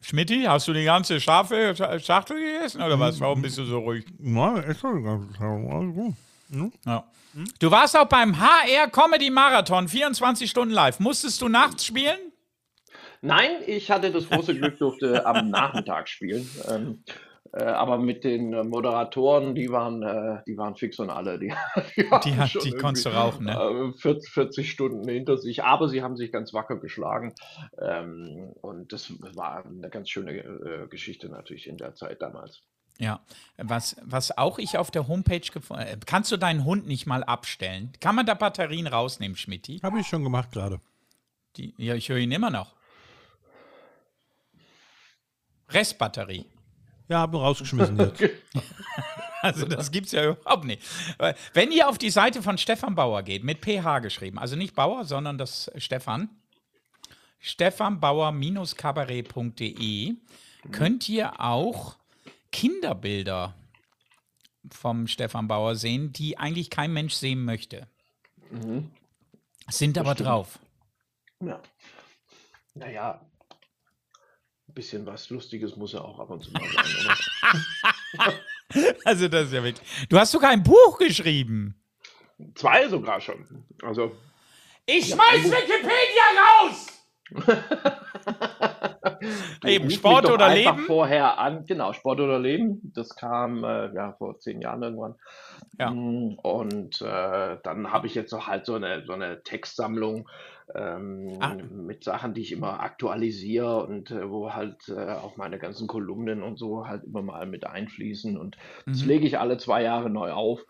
Schmidti, 0.00 0.44
hast 0.44 0.68
du 0.68 0.72
die 0.72 0.84
ganze 0.84 1.20
scharfe 1.20 1.74
Schachtel 2.00 2.38
gegessen 2.38 2.82
oder 2.82 2.98
was? 2.98 3.20
Warum 3.20 3.42
bist 3.42 3.58
du 3.58 3.64
so 3.64 3.80
ruhig? 3.80 4.06
Ja, 4.18 4.58
ist 4.58 4.82
doch 4.82 4.96
die 4.96 5.02
ganze 5.02 5.32
Zeit. 5.32 5.42
Alles 5.42 5.94
gut. 5.94 6.14
Ja. 6.86 7.04
Du 7.60 7.70
warst 7.70 7.96
auch 7.96 8.08
beim 8.08 8.38
HR 8.38 8.88
Comedy 8.88 9.30
Marathon, 9.30 9.88
24 9.88 10.50
Stunden 10.50 10.74
live. 10.74 10.98
Musstest 10.98 11.40
du 11.40 11.48
nachts 11.48 11.84
spielen? 11.86 12.31
Nein, 13.22 13.50
ich 13.66 13.90
hatte 13.90 14.10
das 14.10 14.28
große 14.30 14.54
Glück, 14.56 14.78
durfte 14.78 15.24
am 15.24 15.48
Nachmittag 15.48 16.08
spielen. 16.08 16.48
Ähm, 16.68 17.04
äh, 17.54 17.64
aber 17.64 17.98
mit 17.98 18.24
den 18.24 18.52
äh, 18.54 18.64
Moderatoren, 18.64 19.54
die 19.54 19.70
waren, 19.70 20.02
äh, 20.02 20.42
die 20.46 20.56
waren 20.56 20.74
fix 20.74 20.98
und 20.98 21.10
alle. 21.10 21.38
Die, 21.38 21.48
die, 21.96 22.10
hatten 22.10 22.28
Die 22.30 22.36
hat- 22.36 22.64
die 22.64 22.72
konntest 22.72 23.04
du 23.06 23.10
irgendwie, 23.10 23.50
rauchen, 23.50 23.84
ne? 23.84 23.92
äh, 23.94 23.98
40, 23.98 24.30
40 24.32 24.70
Stunden 24.70 25.08
hinter 25.08 25.36
sich, 25.36 25.62
aber 25.62 25.88
sie 25.88 26.02
haben 26.02 26.16
sich 26.16 26.32
ganz 26.32 26.52
wacker 26.54 26.78
geschlagen. 26.80 27.34
Ähm, 27.80 28.52
und 28.62 28.92
das 28.92 29.12
war 29.36 29.64
eine 29.66 29.90
ganz 29.90 30.08
schöne 30.10 30.32
äh, 30.32 30.86
Geschichte 30.88 31.28
natürlich 31.28 31.66
in 31.66 31.76
der 31.76 31.94
Zeit 31.94 32.22
damals. 32.22 32.62
Ja. 32.98 33.20
Was, 33.56 33.96
was 34.02 34.36
auch 34.36 34.58
ich 34.58 34.78
auf 34.78 34.90
der 34.90 35.08
Homepage 35.08 35.40
gefunden 35.40 35.84
habe. 35.84 36.00
Kannst 36.06 36.30
du 36.32 36.36
deinen 36.36 36.64
Hund 36.64 36.86
nicht 36.86 37.06
mal 37.06 37.22
abstellen? 37.24 37.92
Kann 38.00 38.14
man 38.14 38.26
da 38.26 38.34
Batterien 38.34 38.86
rausnehmen, 38.86 39.36
Schmidti? 39.36 39.78
Habe 39.82 40.00
ich 40.00 40.06
schon 40.06 40.24
gemacht 40.24 40.52
gerade. 40.52 40.80
Die, 41.56 41.74
ja, 41.76 41.94
ich 41.94 42.08
höre 42.08 42.18
ihn 42.18 42.32
immer 42.32 42.50
noch. 42.50 42.74
Restbatterie. 45.74 46.46
Ja, 47.08 47.18
habe 47.18 47.36
ihn 47.36 47.40
rausgeschmissen 47.40 47.98
jetzt. 47.98 48.22
Also 49.42 49.66
das 49.66 49.90
gibt 49.90 50.06
es 50.06 50.12
ja 50.12 50.30
überhaupt 50.30 50.64
nicht. 50.64 50.82
Wenn 51.52 51.72
ihr 51.72 51.88
auf 51.88 51.98
die 51.98 52.10
Seite 52.10 52.42
von 52.42 52.58
Stefan 52.58 52.94
Bauer 52.94 53.24
geht, 53.24 53.42
mit 53.42 53.58
PH 53.60 53.98
geschrieben, 53.98 54.38
also 54.38 54.54
nicht 54.54 54.76
Bauer, 54.76 55.04
sondern 55.04 55.36
das 55.36 55.68
Stefan, 55.78 56.30
stefanbauer-kabarett.de, 57.40 60.14
könnt 60.70 61.08
ihr 61.08 61.40
auch 61.40 61.96
Kinderbilder 62.52 63.56
vom 64.70 65.08
Stefan 65.08 65.48
Bauer 65.48 65.74
sehen, 65.74 66.12
die 66.12 66.38
eigentlich 66.38 66.70
kein 66.70 66.92
Mensch 66.92 67.14
sehen 67.14 67.44
möchte. 67.44 67.88
Sind 69.68 69.98
aber 69.98 70.12
stimmt. 70.12 70.28
drauf. 70.28 70.60
Ja. 71.40 71.60
Naja, 72.74 73.20
bisschen 74.74 75.06
was 75.06 75.30
Lustiges 75.30 75.76
muss 75.76 75.92
ja 75.92 76.00
auch 76.00 76.18
ab 76.18 76.30
und 76.30 76.42
zu 76.44 76.50
mal 76.52 76.62
sein, 76.62 76.84
oder? 77.04 78.32
Also 79.04 79.28
das 79.28 79.46
ist 79.48 79.52
ja 79.52 79.62
wirklich. 79.62 79.86
Du 80.08 80.18
hast 80.18 80.32
sogar 80.32 80.50
ein 80.50 80.62
Buch 80.62 80.96
geschrieben. 80.98 81.74
Zwei 82.54 82.88
sogar 82.88 83.20
schon. 83.20 83.64
Also, 83.82 84.12
Ich 84.86 85.10
schmeiß 85.10 85.44
Wikipedia 85.44 86.24
raus! 86.62 86.86
Eben, 89.64 89.90
Sport 89.90 90.30
oder 90.30 90.54
Leben? 90.54 90.78
vorher 90.86 91.38
an. 91.38 91.64
Genau, 91.66 91.92
Sport 91.92 92.20
oder 92.20 92.38
Leben. 92.38 92.80
Das 92.94 93.14
kam 93.14 93.62
äh, 93.64 93.94
ja 93.94 94.14
vor 94.18 94.38
zehn 94.38 94.60
Jahren 94.60 94.82
irgendwann. 94.82 95.14
Ja. 95.78 95.90
Mm, 95.90 96.38
Und 96.42 97.00
äh, 97.02 97.58
dann 97.62 97.92
habe 97.92 98.06
ich 98.06 98.14
jetzt 98.14 98.32
noch 98.32 98.46
halt 98.46 98.66
so 98.66 98.74
eine, 98.74 99.04
so 99.06 99.12
eine 99.12 99.42
Textsammlung 99.42 100.28
ähm, 100.74 101.36
Ah. 101.40 101.54
mit 101.54 102.04
Sachen, 102.04 102.34
die 102.34 102.40
ich 102.42 102.52
immer 102.52 102.80
aktualisiere 102.80 103.84
und 103.86 104.10
äh, 104.10 104.28
wo 104.30 104.52
halt 104.52 104.88
äh, 104.88 105.12
auch 105.14 105.36
meine 105.36 105.58
ganzen 105.58 105.86
Kolumnen 105.86 106.42
und 106.42 106.58
so 106.58 106.86
halt 106.86 107.04
immer 107.04 107.22
mal 107.22 107.46
mit 107.46 107.66
einfließen. 107.66 108.36
Und 108.38 108.56
das 108.86 109.02
Mhm. 109.02 109.08
lege 109.08 109.26
ich 109.26 109.38
alle 109.38 109.58
zwei 109.58 109.82
Jahre 109.82 110.10
neu 110.10 110.32
auf. 110.32 110.60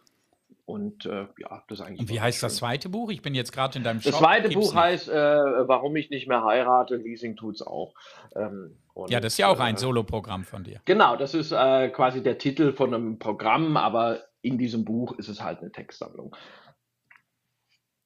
Und 0.65 1.07
äh, 1.07 1.27
ja, 1.39 1.63
das 1.69 1.81
ist 1.81 1.85
eigentlich. 1.85 2.01
Und 2.01 2.09
wie 2.09 2.21
heißt 2.21 2.39
schön. 2.39 2.47
das 2.47 2.57
zweite 2.57 2.89
Buch? 2.89 3.11
Ich 3.11 3.21
bin 3.21 3.35
jetzt 3.35 3.53
gerade 3.53 3.77
in 3.77 3.85
deinem 3.85 4.01
Shop. 4.01 4.13
Das 4.13 4.21
zweite 4.21 4.49
Gibt's 4.49 4.55
Buch 4.69 4.75
nicht. 4.75 4.83
heißt 4.83 5.09
äh, 5.09 5.13
Warum 5.15 5.95
ich 5.97 6.09
nicht 6.09 6.29
mehr 6.29 6.45
heirate. 6.45 6.97
Leasing 6.97 7.35
tut's 7.37 7.63
auch. 7.63 7.95
Ähm, 8.37 8.77
Ja, 9.09 9.19
das 9.21 9.35
ist 9.35 9.39
ja 9.39 9.49
auch 9.49 9.59
ein 9.61 9.75
äh, 9.75 9.79
Soloprogramm 9.79 10.45
von 10.45 10.63
dir. 10.65 10.81
Genau, 10.85 11.17
das 11.17 11.35
ist 11.35 11.51
äh, 11.53 11.89
quasi 11.91 12.23
der 12.23 12.39
Titel 12.39 12.73
von 12.73 12.95
einem 12.95 13.19
Programm, 13.19 13.77
aber 13.77 14.21
in 14.41 14.57
diesem 14.57 14.85
Buch 14.85 15.13
ist 15.19 15.29
es 15.29 15.43
halt 15.43 15.61
eine 15.61 15.73
Textsammlung. 15.73 16.35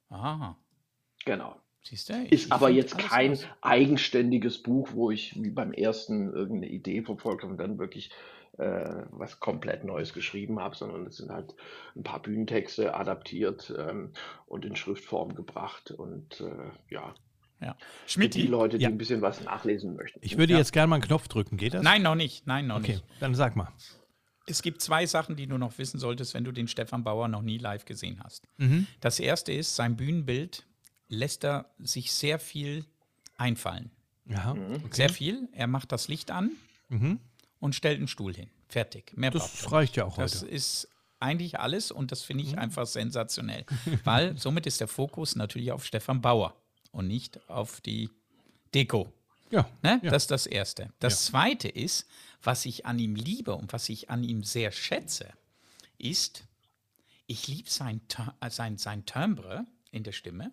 Aha. 0.08 0.56
Genau. 1.24 1.56
Siehst 1.88 2.08
du? 2.08 2.14
Ich- 2.24 2.32
Ist 2.32 2.52
aber 2.52 2.68
jetzt 2.68 2.98
kein 2.98 3.30
raus. 3.30 3.46
eigenständiges 3.62 4.62
Buch, 4.62 4.90
wo 4.92 5.10
ich 5.10 5.40
wie 5.42 5.50
beim 5.50 5.72
ersten 5.72 6.32
irgendeine 6.32 6.72
Idee 6.72 7.02
verfolgt 7.02 7.42
habe 7.42 7.52
und 7.52 7.58
dann 7.58 7.78
wirklich 7.78 8.10
äh, 8.58 9.04
was 9.10 9.38
komplett 9.38 9.84
Neues 9.84 10.14
geschrieben 10.14 10.60
habe, 10.60 10.74
sondern 10.74 11.06
es 11.06 11.18
sind 11.18 11.30
halt 11.30 11.54
ein 11.94 12.02
paar 12.02 12.22
Bühnentexte 12.22 12.94
adaptiert 12.94 13.72
ähm, 13.76 14.12
und 14.46 14.64
in 14.64 14.74
Schriftform 14.76 15.34
gebracht 15.34 15.90
und 15.90 16.40
äh, 16.40 16.70
ja, 16.94 17.14
Ja. 17.60 17.76
Schmidt, 18.06 18.34
die 18.34 18.46
Leute, 18.46 18.78
die 18.78 18.84
Ja. 18.84 18.88
ein 18.88 18.96
bisschen 18.98 19.20
was 19.22 19.44
nachlesen 19.44 19.94
möchten. 19.94 20.18
Ich 20.22 20.38
würde 20.38 20.54
Ja. 20.54 20.58
jetzt 20.58 20.72
gerne 20.72 20.88
mal 20.88 20.96
einen 20.96 21.04
Knopf 21.04 21.28
drücken. 21.28 21.56
Geht 21.58 21.74
das? 21.74 21.82
Nein, 21.82 22.02
noch 22.02 22.14
nicht. 22.14 22.46
Nein, 22.46 22.66
noch 22.66 22.78
Okay, 22.78 22.92
nicht. 22.92 23.04
dann 23.20 23.34
sag 23.34 23.56
mal. 23.56 23.68
Es 24.46 24.62
gibt 24.62 24.80
zwei 24.80 25.04
Sachen, 25.06 25.36
die 25.36 25.46
du 25.46 25.58
noch 25.58 25.76
wissen 25.78 25.98
solltest, 25.98 26.32
wenn 26.32 26.44
du 26.44 26.52
den 26.52 26.66
Stefan 26.68 27.04
Bauer 27.04 27.28
noch 27.28 27.42
nie 27.42 27.58
live 27.58 27.84
gesehen 27.84 28.20
hast. 28.24 28.46
Mhm. 28.56 28.86
Das 29.00 29.20
erste 29.20 29.52
ist, 29.52 29.76
sein 29.76 29.96
Bühnenbild 29.96 30.64
lässt 31.08 31.44
er 31.44 31.70
sich 31.78 32.12
sehr 32.12 32.38
viel 32.38 32.84
einfallen. 33.36 33.90
Ja. 34.26 34.54
Mhm. 34.54 34.90
Sehr 34.90 35.08
viel. 35.10 35.48
Er 35.52 35.66
macht 35.66 35.92
das 35.92 36.08
Licht 36.08 36.30
an 36.30 36.50
Mhm. 36.88 37.20
und 37.60 37.74
stellt 37.74 37.98
einen 37.98 38.08
Stuhl 38.08 38.34
hin. 38.34 38.48
Fertig. 38.68 39.12
Mehr 39.16 39.30
braucht 39.30 39.52
Das 39.62 39.70
reicht 39.72 39.96
ja 39.96 40.04
auch 40.04 40.16
Das 40.16 40.42
heute. 40.42 40.46
ist 40.52 40.88
eigentlich 41.20 41.58
alles 41.60 41.90
und 41.90 42.12
das 42.12 42.22
finde 42.22 42.44
ich 42.44 42.52
Mhm. 42.52 42.58
einfach 42.58 42.86
sensationell, 42.86 43.64
weil 44.04 44.36
somit 44.38 44.66
ist 44.66 44.80
der 44.80 44.88
Fokus 44.88 45.36
natürlich 45.36 45.72
auf 45.72 45.84
Stefan 45.84 46.20
Bauer 46.20 46.54
und 46.92 47.06
nicht 47.08 47.38
auf 47.48 47.80
die 47.80 48.10
Deko. 48.74 49.12
Ja. 49.50 49.68
Ne? 49.82 50.00
Ja. 50.02 50.10
Das 50.10 50.24
ist 50.24 50.30
das 50.32 50.46
Erste. 50.46 50.92
Das 50.98 51.26
Zweite 51.26 51.68
ist, 51.68 52.06
was 52.42 52.66
ich 52.66 52.84
an 52.84 52.98
ihm 52.98 53.14
liebe 53.14 53.54
und 53.54 53.72
was 53.72 53.88
ich 53.88 54.10
an 54.10 54.24
ihm 54.24 54.42
sehr 54.42 54.72
schätze, 54.72 55.28
ist, 55.98 56.44
ich 57.28 57.46
liebe 57.48 57.70
sein, 57.70 58.00
sein, 58.50 58.76
sein 58.76 59.06
Timbre 59.06 59.64
in 59.92 60.02
der 60.02 60.12
Stimme. 60.12 60.52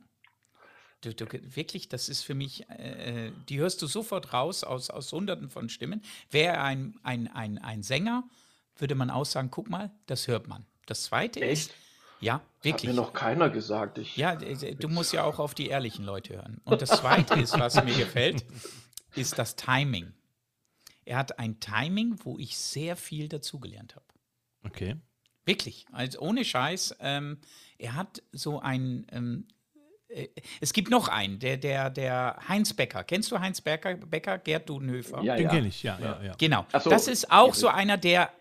Du, 1.03 1.13
du, 1.13 1.25
wirklich, 1.55 1.89
das 1.89 2.07
ist 2.07 2.23
für 2.23 2.33
mich, 2.33 2.69
äh, 2.69 3.31
die 3.49 3.59
hörst 3.59 3.81
du 3.81 3.87
sofort 3.87 4.31
raus 4.31 4.63
aus, 4.63 4.89
aus 4.89 5.11
hunderten 5.11 5.49
von 5.49 5.67
Stimmen. 5.67 6.01
Wäre 6.31 6.55
er 6.55 6.63
ein, 6.63 6.95
ein, 7.03 7.27
ein, 7.27 7.57
ein 7.57 7.83
Sänger, 7.83 8.23
würde 8.77 8.95
man 8.95 9.09
auch 9.09 9.25
sagen, 9.25 9.49
guck 9.51 9.69
mal, 9.69 9.91
das 10.05 10.27
hört 10.27 10.47
man. 10.47 10.65
Das 10.85 11.03
zweite 11.03 11.41
Echt? 11.41 11.71
ist, 11.71 11.71
ja, 12.21 12.35
Hat 12.35 12.43
wirklich. 12.61 12.89
mir 12.89 12.95
noch 12.95 13.11
keiner 13.11 13.49
gesagt. 13.49 13.97
Ich, 13.97 14.15
Ja, 14.15 14.33
äh, 14.33 14.75
du 14.75 14.87
musst 14.87 15.11
ja 15.11 15.23
auch 15.23 15.39
auf 15.39 15.53
die 15.53 15.67
ehrlichen 15.67 16.05
Leute 16.05 16.35
hören. 16.35 16.61
Und 16.63 16.81
das 16.81 16.89
Zweite 16.89 17.39
ist, 17.39 17.59
was 17.59 17.75
mir 17.83 17.95
gefällt, 17.95 18.45
ist 19.15 19.37
das 19.37 19.57
Timing. 19.57 20.13
Er 21.03 21.17
hat 21.17 21.37
ein 21.37 21.59
Timing, 21.59 22.17
wo 22.23 22.39
ich 22.39 22.57
sehr 22.57 22.95
viel 22.95 23.27
dazugelernt 23.27 23.95
habe. 23.95 24.05
Okay. 24.63 24.95
Wirklich, 25.45 25.85
also 25.91 26.19
ohne 26.19 26.45
Scheiß. 26.45 26.95
Ähm, 27.01 27.39
er 27.77 27.95
hat 27.95 28.23
so 28.31 28.61
ein. 28.61 29.05
Ähm, 29.11 29.47
äh, 29.49 29.52
es 30.61 30.73
gibt 30.73 30.89
noch 30.89 31.07
einen, 31.07 31.39
der, 31.39 31.57
der, 31.57 31.89
der 31.89 32.37
Heinz 32.47 32.73
Becker. 32.73 33.03
Kennst 33.03 33.31
du 33.31 33.39
Heinz 33.39 33.61
Becker, 33.61 33.95
Becker 33.95 34.37
Gerd 34.37 34.69
Dudenhöfer? 34.69 35.21
ja, 35.23 35.35
Den 35.35 35.45
ja. 35.45 35.49
kenne 35.49 35.67
ich, 35.67 35.83
ja, 35.83 35.97
ja, 35.99 36.21
ja. 36.23 36.35
Genau. 36.37 36.65
So. 36.83 36.89
Das 36.89 37.07
ist 37.07 37.31
auch 37.31 37.49
Ja, 37.49 37.53
so 37.53 37.67
einer, 37.67 37.97
der, 37.97 38.31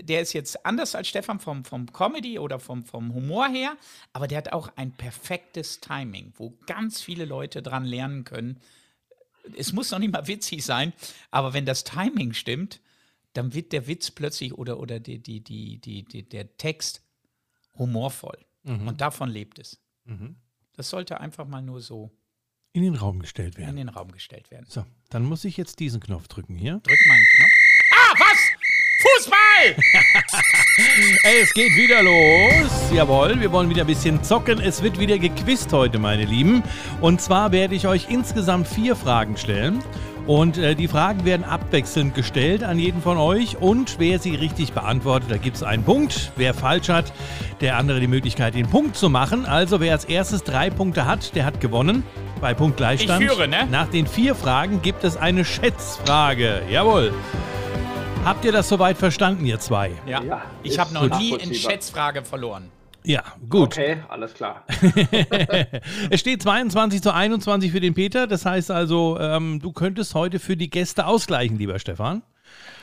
der 0.00 0.20
ist 0.20 0.32
jetzt 0.32 0.64
anders 0.64 0.94
als 0.94 1.08
Stefan 1.08 1.40
vom, 1.40 1.64
vom 1.64 1.92
Comedy 1.92 2.38
oder 2.38 2.58
vom, 2.58 2.84
vom 2.84 3.12
Humor 3.14 3.48
her, 3.48 3.76
aber 4.12 4.28
der 4.28 4.38
hat 4.38 4.52
auch 4.52 4.70
ein 4.76 4.92
perfektes 4.92 5.80
Timing, 5.80 6.32
wo 6.36 6.56
ganz 6.66 7.00
viele 7.00 7.24
Leute 7.24 7.62
dran 7.62 7.84
lernen 7.84 8.24
können. 8.24 8.60
Es 9.56 9.72
muss 9.72 9.90
noch 9.90 9.98
nicht 9.98 10.12
mal 10.12 10.26
witzig 10.26 10.64
sein, 10.64 10.92
aber 11.30 11.54
wenn 11.54 11.66
das 11.66 11.84
Timing 11.84 12.34
stimmt, 12.34 12.80
dann 13.32 13.54
wird 13.54 13.72
der 13.72 13.86
Witz 13.86 14.10
plötzlich 14.10 14.54
oder, 14.54 14.78
oder 14.78 15.00
die, 15.00 15.18
die, 15.22 15.42
die, 15.42 15.78
die, 15.78 16.04
die, 16.04 16.28
der 16.28 16.56
Text 16.56 17.02
humorvoll. 17.76 18.38
Und 18.64 19.00
davon 19.00 19.30
lebt 19.30 19.58
es. 19.58 19.80
Das 20.74 20.90
sollte 20.90 21.20
einfach 21.20 21.46
mal 21.46 21.62
nur 21.62 21.80
so 21.80 22.10
In 22.72 22.82
den 22.82 22.94
Raum 22.94 23.18
gestellt 23.18 23.56
in 23.56 23.62
werden. 23.62 23.76
den 23.76 23.88
Raum 23.88 24.12
gestellt 24.12 24.50
werden. 24.50 24.66
So, 24.68 24.84
dann 25.10 25.24
muss 25.24 25.44
ich 25.44 25.56
jetzt 25.56 25.80
diesen 25.80 26.00
Knopf 26.00 26.28
drücken 26.28 26.54
hier. 26.56 26.80
Drück 26.82 26.98
mal 27.08 27.14
einen 27.14 27.26
Knopf. 27.36 27.50
Ah, 27.92 28.14
was? 28.18 28.38
Fußball! 29.00 29.76
Es 31.40 31.52
geht 31.54 31.74
wieder 31.76 32.02
los. 32.02 32.70
Jawohl, 32.92 33.40
wir 33.40 33.50
wollen 33.50 33.68
wieder 33.68 33.82
ein 33.82 33.86
bisschen 33.88 34.22
zocken. 34.22 34.60
Es 34.60 34.82
wird 34.82 34.98
wieder 35.00 35.18
gequizt 35.18 35.72
heute, 35.72 35.98
meine 35.98 36.24
Lieben. 36.24 36.62
Und 37.00 37.20
zwar 37.20 37.50
werde 37.50 37.74
ich 37.74 37.86
euch 37.88 38.08
insgesamt 38.10 38.68
vier 38.68 38.94
Fragen 38.94 39.36
stellen. 39.36 39.82
Und 40.28 40.58
äh, 40.58 40.74
die 40.74 40.88
Fragen 40.88 41.24
werden 41.24 41.42
abwechselnd 41.42 42.14
gestellt 42.14 42.62
an 42.62 42.78
jeden 42.78 43.00
von 43.00 43.16
euch. 43.16 43.56
Und 43.56 43.98
wer 43.98 44.18
sie 44.18 44.34
richtig 44.34 44.74
beantwortet, 44.74 45.30
da 45.30 45.38
gibt 45.38 45.56
es 45.56 45.62
einen 45.62 45.84
Punkt. 45.84 46.32
Wer 46.36 46.52
falsch 46.52 46.90
hat, 46.90 47.14
der 47.62 47.78
andere 47.78 47.98
die 47.98 48.08
Möglichkeit, 48.08 48.54
den 48.54 48.68
Punkt 48.68 48.94
zu 48.94 49.08
machen. 49.08 49.46
Also 49.46 49.80
wer 49.80 49.92
als 49.92 50.04
erstes 50.04 50.44
drei 50.44 50.68
Punkte 50.68 51.06
hat, 51.06 51.34
der 51.34 51.46
hat 51.46 51.62
gewonnen. 51.62 52.02
Bei 52.42 52.52
Punktgleichstand. 52.52 53.22
Ich 53.22 53.30
führe, 53.30 53.48
ne? 53.48 53.66
Nach 53.70 53.88
den 53.88 54.06
vier 54.06 54.34
Fragen 54.34 54.82
gibt 54.82 55.02
es 55.02 55.16
eine 55.16 55.46
Schätzfrage. 55.46 56.60
Jawohl. 56.70 57.14
Habt 58.22 58.44
ihr 58.44 58.52
das 58.52 58.68
soweit 58.68 58.98
verstanden, 58.98 59.46
ihr 59.46 59.58
zwei? 59.58 59.92
Ja. 60.06 60.22
Ja, 60.22 60.42
ich 60.62 60.78
habe 60.78 60.92
noch 60.92 61.18
nie 61.18 61.32
in. 61.32 61.54
Schätzfrage 61.54 62.22
verloren. 62.22 62.70
Ja, 63.08 63.22
gut. 63.48 63.68
Okay, 63.68 64.02
alles 64.10 64.34
klar. 64.34 64.64
Es 66.10 66.20
steht 66.20 66.42
22 66.42 67.00
zu 67.00 67.14
21 67.14 67.72
für 67.72 67.80
den 67.80 67.94
Peter. 67.94 68.26
Das 68.26 68.44
heißt 68.44 68.70
also, 68.70 69.18
ähm, 69.18 69.60
du 69.60 69.72
könntest 69.72 70.14
heute 70.14 70.38
für 70.38 70.58
die 70.58 70.68
Gäste 70.68 71.06
ausgleichen, 71.06 71.56
lieber 71.56 71.78
Stefan. 71.78 72.22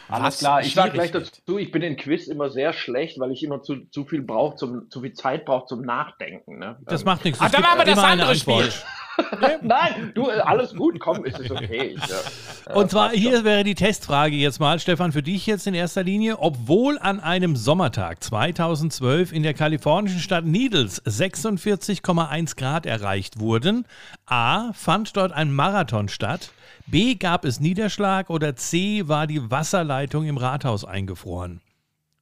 Alles 0.07 0.25
Was 0.25 0.38
klar, 0.39 0.61
ich 0.61 0.73
sage 0.73 0.93
gleich 0.93 1.11
dazu, 1.11 1.59
ich 1.59 1.71
bin 1.71 1.83
in 1.83 1.95
Quiz 1.95 2.27
immer 2.27 2.49
sehr 2.49 2.73
schlecht, 2.73 3.19
weil 3.19 3.31
ich 3.31 3.43
immer 3.43 3.61
zu, 3.61 3.85
zu 3.91 4.05
viel 4.05 4.23
brauche, 4.23 4.55
zu 4.55 5.01
viel 5.01 5.13
Zeit 5.13 5.45
brauche 5.45 5.67
zum 5.67 5.81
Nachdenken. 5.83 6.57
Ne? 6.57 6.77
Das 6.81 7.01
Ähm, 7.01 7.05
macht 7.05 7.23
nichts. 7.23 7.39
Ach, 7.39 7.51
dann 7.51 7.61
machen 7.61 7.79
wir 7.79 7.85
das 7.85 7.99
andere. 7.99 8.35
Spiel. 8.35 8.71
Nein, 9.62 10.12
du, 10.13 10.30
äh, 10.30 10.39
alles 10.39 10.75
gut, 10.75 10.99
komm, 10.99 11.25
ist 11.25 11.39
es 11.39 11.49
okay. 11.51 11.95
Ich, 11.97 12.67
äh, 12.69 12.73
Und 12.73 12.91
zwar 12.91 13.12
hier 13.12 13.43
wäre 13.43 13.63
die 13.63 13.75
Testfrage 13.75 14.36
jetzt 14.36 14.60
mal, 14.60 14.80
Stefan, 14.80 15.12
für 15.12 15.23
dich 15.23 15.45
jetzt 15.45 15.67
in 15.67 15.73
erster 15.73 16.04
Linie. 16.04 16.39
Obwohl 16.39 16.99
an 16.99 17.19
einem 17.19 17.56
Sommertag 17.56 18.23
2012 18.23 19.32
in 19.32 19.43
der 19.43 19.54
kalifornischen 19.54 20.19
Stadt 20.19 20.45
Needles 20.45 21.01
46,1 21.06 22.56
Grad 22.58 22.86
erreicht 22.86 23.39
wurden, 23.39 23.86
A. 24.25 24.73
fand 24.73 25.15
dort 25.15 25.32
ein 25.32 25.54
Marathon 25.54 26.10
statt, 26.10 26.51
B. 26.88 27.15
gab 27.15 27.45
es 27.45 27.60
Niederschlag 27.60 28.30
oder 28.30 28.56
C. 28.56 29.08
war 29.08 29.28
die 29.28 29.49
Wasserleitung 29.49 30.25
im 30.25 30.38
Rathaus 30.38 30.86
eingefroren. 30.86 31.62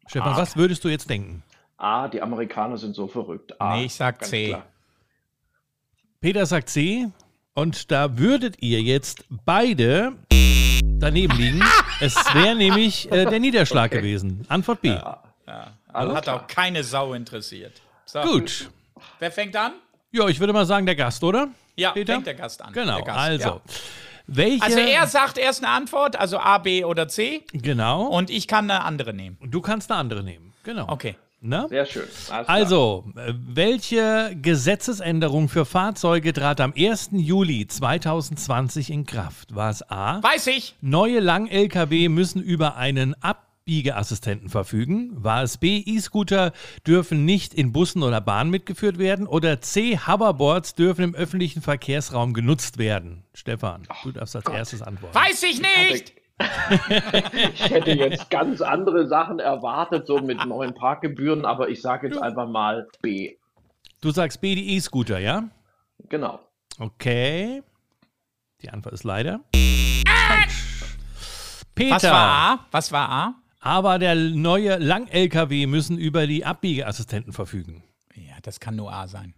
Stefan, 0.08 0.36
was 0.38 0.56
würdest 0.56 0.84
du 0.84 0.90
jetzt 0.90 1.10
denken? 1.10 1.44
A, 1.78 2.08
die 2.08 2.22
Amerikaner 2.22 2.78
sind 2.78 2.96
so 2.96 3.08
verrückt. 3.08 3.60
A, 3.60 3.76
Nee, 3.76 3.86
ich 3.86 3.94
sag 3.94 4.24
C. 4.24 4.50
klar. 4.50 4.64
Peter 6.24 6.46
sagt 6.46 6.70
C. 6.70 7.10
Und 7.54 7.92
da 7.92 8.18
würdet 8.18 8.56
ihr 8.64 8.82
jetzt 8.82 9.26
beide 9.30 10.14
daneben 10.98 11.36
liegen. 11.38 11.62
Es 12.00 12.16
wäre 12.34 12.56
nämlich 12.56 13.12
äh, 13.12 13.26
der 13.26 13.40
Niederschlag 13.42 13.92
gewesen. 13.92 14.46
Antwort 14.48 14.82
B. 14.82 14.92
Alles 14.92 16.16
Hat 16.16 16.24
klar. 16.24 16.36
auch 16.44 16.48
keine 16.48 16.82
Sau 16.86 17.14
interessiert. 17.14 17.82
So, 18.06 18.22
Gut. 18.22 18.70
Wer 19.20 19.32
fängt 19.34 19.54
an? 19.58 19.74
Ja, 20.12 20.30
ich 20.30 20.40
würde 20.40 20.54
mal 20.54 20.66
sagen, 20.66 20.86
der 20.86 20.96
Gast, 20.96 21.22
oder? 21.26 21.50
Ja, 21.76 21.92
Peter? 21.92 22.14
fängt 22.14 22.28
der 22.28 22.36
Gast 22.36 22.62
an. 22.62 22.72
Genau, 22.72 23.04
Gast, 23.04 23.20
also. 23.20 23.48
ja. 23.50 23.62
Welche, 24.28 24.64
Also 24.64 24.80
er 24.80 25.06
sagt 25.08 25.38
erst 25.38 25.62
eine 25.62 25.74
Antwort, 25.74 26.16
also 26.16 26.40
A, 26.40 26.58
B 26.58 26.86
oder 26.86 27.10
C, 27.10 27.44
Genau. 27.52 28.04
Und 28.06 28.16
und 28.16 28.30
ich 28.30 28.48
kann 28.48 28.72
eine 28.72 28.86
andere 28.86 29.14
nehmen. 29.14 29.38
du 29.42 29.60
kannst 29.60 29.92
eine 29.92 30.00
andere 30.00 30.24
nehmen. 30.24 30.54
Genau. 30.64 30.88
Okay. 30.88 31.16
Na? 31.46 31.68
Sehr 31.68 31.86
schön. 31.86 32.08
Also, 32.30 33.04
äh, 33.18 33.34
welche 33.36 34.34
Gesetzesänderung 34.42 35.50
für 35.50 35.66
Fahrzeuge 35.66 36.32
trat 36.32 36.62
am 36.62 36.74
1. 36.74 37.10
Juli 37.12 37.68
2020 37.68 38.90
in 38.90 39.06
Kraft? 39.06 39.54
War 39.54 39.70
es 39.70 39.82
A? 39.90 40.24
Weiß 40.24 40.48
ich. 40.48 40.76
Neue 40.80 41.20
Lang-Lkw 41.20 42.08
müssen 42.08 42.42
über 42.42 42.78
einen 42.78 43.14
Abbiegeassistenten 43.22 44.48
verfügen. 44.48 45.12
War 45.22 45.44
es 45.44 45.58
B? 45.58 45.84
E-Scooter 45.86 46.54
dürfen 46.88 47.26
nicht 47.26 47.54
in 47.54 47.74
Bussen 47.74 48.04
oder 48.04 48.22
Bahnen 48.22 48.50
mitgeführt 48.50 48.98
werden. 48.98 49.28
Oder 49.28 49.60
C? 49.60 49.98
Hoverboards 49.98 50.76
dürfen 50.76 51.04
im 51.04 51.14
öffentlichen 51.14 51.62
Verkehrsraum 51.62 52.34
genutzt 52.34 52.78
werden. 52.78 53.26
Stefan, 53.34 53.86
du 54.04 54.14
darfst 54.14 54.38
als 54.38 54.46
erstes 54.48 54.82
antworten. 54.82 55.14
Weiß 55.14 55.44
ich 55.44 55.60
nicht. 55.62 56.23
Ich 57.54 57.70
hätte 57.70 57.92
jetzt 57.92 58.30
ganz 58.30 58.62
andere 58.62 59.08
Sachen 59.08 59.40
erwartet, 59.40 60.08
so 60.08 60.20
mit 60.20 60.46
neuen 60.46 60.74
Parkgebühren, 60.74 61.46
aber 61.46 61.70
ich 61.70 61.82
sage 61.82 62.08
jetzt 62.08 62.22
einfach 62.22 62.48
mal 62.48 62.88
B. 63.02 63.36
Du 64.02 64.12
sagst 64.12 64.42
B, 64.42 64.56
die 64.56 64.76
E-Scooter, 64.76 65.20
ja? 65.20 65.50
Genau. 66.10 66.40
Okay. 66.80 67.64
Die 68.62 68.70
Antwort 68.70 68.94
ist 68.94 69.04
leider. 69.04 69.42
falsch. 69.54 70.96
Peter. 71.76 71.96
Was 71.96 72.04
war 72.04 72.30
A? 72.30 72.66
Was 72.72 72.92
war 72.92 73.10
A? 73.10 73.36
Aber 73.60 73.98
der 73.98 74.16
neue 74.16 74.78
Lang-LKW 74.78 75.68
müssen 75.68 75.98
über 75.98 76.28
die 76.28 76.46
Abbiegeassistenten 76.46 77.32
verfügen. 77.34 77.84
Ja, 78.14 78.36
das 78.42 78.60
kann 78.60 78.76
nur 78.76 78.92
A 78.92 79.08
sein. 79.08 79.34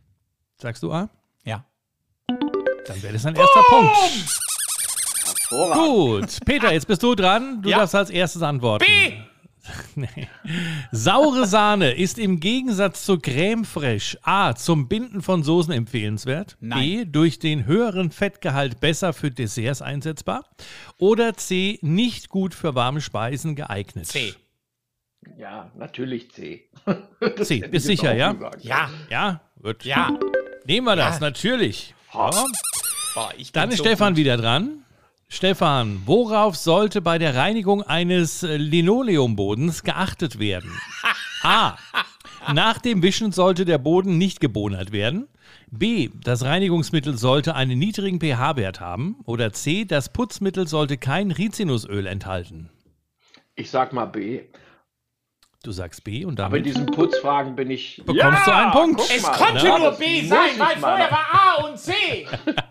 Sagst 0.57 0.83
du 0.83 0.91
A? 0.91 1.09
Ja. 1.43 1.65
Dann 2.27 3.03
wäre 3.03 3.13
das 3.13 3.25
ein 3.25 3.35
erster 3.35 3.61
Punkt. 3.69 3.95
Hervorragend. 5.49 5.85
Gut. 6.39 6.45
Peter, 6.45 6.71
jetzt 6.73 6.87
bist 6.87 7.03
du 7.03 7.15
dran. 7.15 7.61
Du 7.61 7.69
Ja. 7.69 7.79
darfst 7.79 7.95
als 7.95 8.09
erstes 8.09 8.41
antworten. 8.41 8.85
B. 8.85 9.13
Nee. 9.95 10.27
Saure 10.91 11.47
Sahne 11.47 11.93
ist 11.93 12.19
im 12.19 12.39
Gegensatz 12.39 13.03
zu 13.03 13.17
Creme 13.17 13.65
Fraiche 13.65 14.19
A. 14.21 14.53
zum 14.53 14.87
Binden 14.87 15.23
von 15.23 15.41
Soßen 15.41 15.73
empfehlenswert. 15.73 16.55
Nein. 16.59 16.79
B. 16.79 17.05
durch 17.05 17.39
den 17.39 17.65
höheren 17.65 18.11
Fettgehalt 18.11 18.79
besser 18.79 19.11
für 19.11 19.31
Desserts 19.31 19.81
einsetzbar. 19.81 20.45
Oder 20.99 21.33
C. 21.33 21.79
nicht 21.81 22.29
gut 22.29 22.53
für 22.53 22.75
warme 22.75 23.01
Speisen 23.01 23.55
geeignet. 23.55 24.05
C. 24.05 24.35
Ja, 25.39 25.71
natürlich 25.75 26.29
C. 26.31 26.69
C. 27.41 27.61
Bist 27.67 27.87
sicher, 27.87 28.15
ja? 28.15 28.33
gesagt. 28.33 28.63
Ja. 28.63 28.89
Ja, 29.09 29.41
gut. 29.63 29.83
Ja. 29.83 30.11
Nehmen 30.67 30.85
wir 30.85 30.95
das, 30.95 31.15
Ja. 31.15 31.21
natürlich. 31.21 31.95
Ja. 32.13 32.29
Boah, 33.15 33.31
ich 33.35 33.51
Dann 33.51 33.69
ist 33.71 33.77
so 33.79 33.83
Stefan 33.83 34.13
gut. 34.13 34.17
wieder 34.19 34.37
dran. 34.37 34.84
Stefan, 35.35 36.01
worauf 36.05 36.55
sollte 36.55 37.01
bei 37.01 37.17
der 37.17 37.35
Reinigung 37.35 37.83
eines 37.83 38.43
äh, 38.43 38.55
Linoleumbodens 38.55 39.83
geachtet 39.83 40.39
werden? 40.39 40.71
A. 41.43 41.75
Nach 42.53 42.79
dem 42.79 43.03
Wischen 43.03 43.33
sollte 43.33 43.65
der 43.65 43.77
Boden 43.77 44.17
nicht 44.17 44.39
gebonert 44.39 44.93
werden. 44.93 45.27
B. 45.69 46.09
Das 46.23 46.45
Reinigungsmittel 46.45 47.17
sollte 47.17 47.53
einen 47.53 47.77
niedrigen 47.77 48.21
pH-Wert 48.21 48.79
haben. 48.79 49.17
Oder 49.25 49.51
C. 49.51 49.83
Das 49.83 50.07
Putzmittel 50.07 50.67
sollte 50.67 50.95
kein 50.97 51.31
Rizinusöl 51.31 52.07
enthalten. 52.07 52.69
Ich 53.55 53.69
sag 53.69 53.91
mal 53.91 54.05
B. 54.05 54.43
Du 55.63 55.73
sagst 55.73 56.05
B 56.05 56.23
und 56.23 56.39
Aber 56.39 56.55
in 56.55 56.63
damit 56.63 56.65
diesen 56.65 56.85
Putzfragen 56.85 57.57
bin 57.57 57.71
ich. 57.71 58.01
bekommst 58.05 58.47
du 58.47 58.55
einen 58.55 58.71
Punkt. 58.71 59.01
Es 59.01 59.23
konnte 59.23 59.65
ne? 59.65 59.79
nur 59.79 59.91
B 59.91 60.25
sein, 60.25 60.51
ich 60.53 60.59
weil 60.59 60.77
vorher 60.77 61.11
war 61.11 61.27
A 61.33 61.65
und 61.65 61.77
C. 61.77 61.91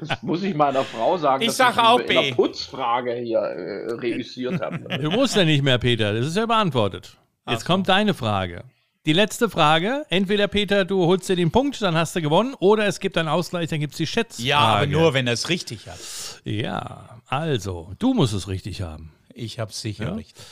Das 0.00 0.22
muss 0.22 0.42
ich 0.42 0.54
meiner 0.54 0.84
Frau 0.84 1.16
sagen, 1.18 1.42
Ich 1.42 1.48
dass 1.48 1.56
sag 1.56 1.74
ich 1.74 1.78
auch 1.82 1.98
in 2.00 2.06
B. 2.06 2.14
der 2.14 2.34
Putzfrage 2.34 3.14
hier 3.14 3.38
äh, 3.38 3.92
reüssiert 3.94 4.60
habe. 4.60 4.78
Du 5.00 5.10
musst 5.10 5.36
ja 5.36 5.44
nicht 5.44 5.62
mehr, 5.62 5.78
Peter. 5.78 6.12
Das 6.12 6.26
ist 6.26 6.36
ja 6.36 6.46
beantwortet. 6.46 7.16
Jetzt 7.48 7.64
kommt 7.64 7.88
deine 7.88 8.14
Frage. 8.14 8.64
Die 9.04 9.12
letzte 9.12 9.50
Frage. 9.50 10.04
Entweder, 10.10 10.46
Peter, 10.46 10.84
du 10.84 11.06
holst 11.06 11.28
dir 11.28 11.34
den 11.36 11.50
Punkt, 11.50 11.80
dann 11.82 11.96
hast 11.96 12.14
du 12.14 12.22
gewonnen. 12.22 12.54
Oder 12.60 12.86
es 12.86 13.00
gibt 13.00 13.18
einen 13.18 13.28
Ausgleich, 13.28 13.68
dann 13.68 13.80
gibt 13.80 13.94
es 13.94 13.98
die 13.98 14.06
Schätzfrage. 14.06 14.48
Ja, 14.48 14.58
aber 14.60 14.86
nur, 14.86 15.12
wenn 15.14 15.26
er 15.26 15.32
es 15.32 15.48
richtig 15.48 15.88
hat. 15.88 15.98
Ja, 16.44 17.20
also, 17.26 17.92
du 17.98 18.14
musst 18.14 18.32
es 18.32 18.46
richtig 18.46 18.82
haben. 18.82 19.12
Ich 19.34 19.58
hab's 19.58 19.80
sicher 19.80 20.04
Ja. 20.08 20.14
richtig. 20.14 20.44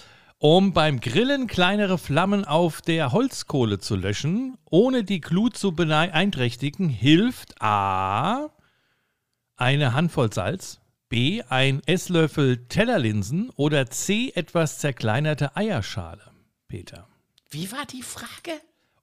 Um 0.43 0.73
beim 0.73 1.01
Grillen 1.01 1.49
kleinere 1.49 1.99
Flammen 1.99 2.47
auf 2.47 2.81
der 2.81 3.13
Holzkohle 3.13 3.79
zu 3.79 3.95
löschen, 3.95 4.57
ohne 4.71 5.05
die 5.05 5.21
Glut 5.21 5.55
zu 5.55 5.73
beeinträchtigen, 5.73 6.89
hilft 6.89 7.61
A. 7.61 8.49
eine 9.57 9.93
Handvoll 9.93 10.33
Salz, 10.33 10.81
B. 11.11 11.43
ein 11.51 11.83
Esslöffel 11.85 12.67
Tellerlinsen 12.69 13.51
oder 13.51 13.91
C. 13.91 14.33
etwas 14.35 14.79
zerkleinerte 14.79 15.57
Eierschale. 15.59 16.23
Peter. 16.69 17.07
Wie 17.51 17.71
war 17.71 17.85
die 17.85 18.03
Frage? 18.03 18.59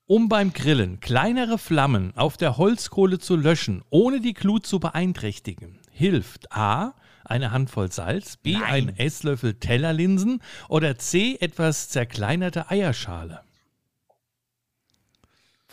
Um 0.07 0.29
beim 0.29 0.53
Grillen 0.53 1.01
kleinere 1.01 1.59
Flammen 1.59 2.17
auf 2.17 2.37
der 2.37 2.57
Holzkohle 2.57 3.19
zu 3.19 3.35
löschen, 3.35 3.83
ohne 3.91 4.21
die 4.21 4.33
Glut 4.33 4.65
zu 4.65 4.79
beeinträchtigen, 4.79 5.81
hilft 5.91 6.51
A. 6.51 6.95
eine 7.29 7.51
Handvoll 7.51 7.91
Salz, 7.91 8.37
B. 8.37 8.53
Nein. 8.53 8.63
ein 8.63 8.97
Esslöffel 8.97 9.55
Tellerlinsen 9.55 10.41
oder 10.69 10.97
C. 10.97 11.37
etwas 11.39 11.89
zerkleinerte 11.89 12.69
Eierschale. 12.69 13.41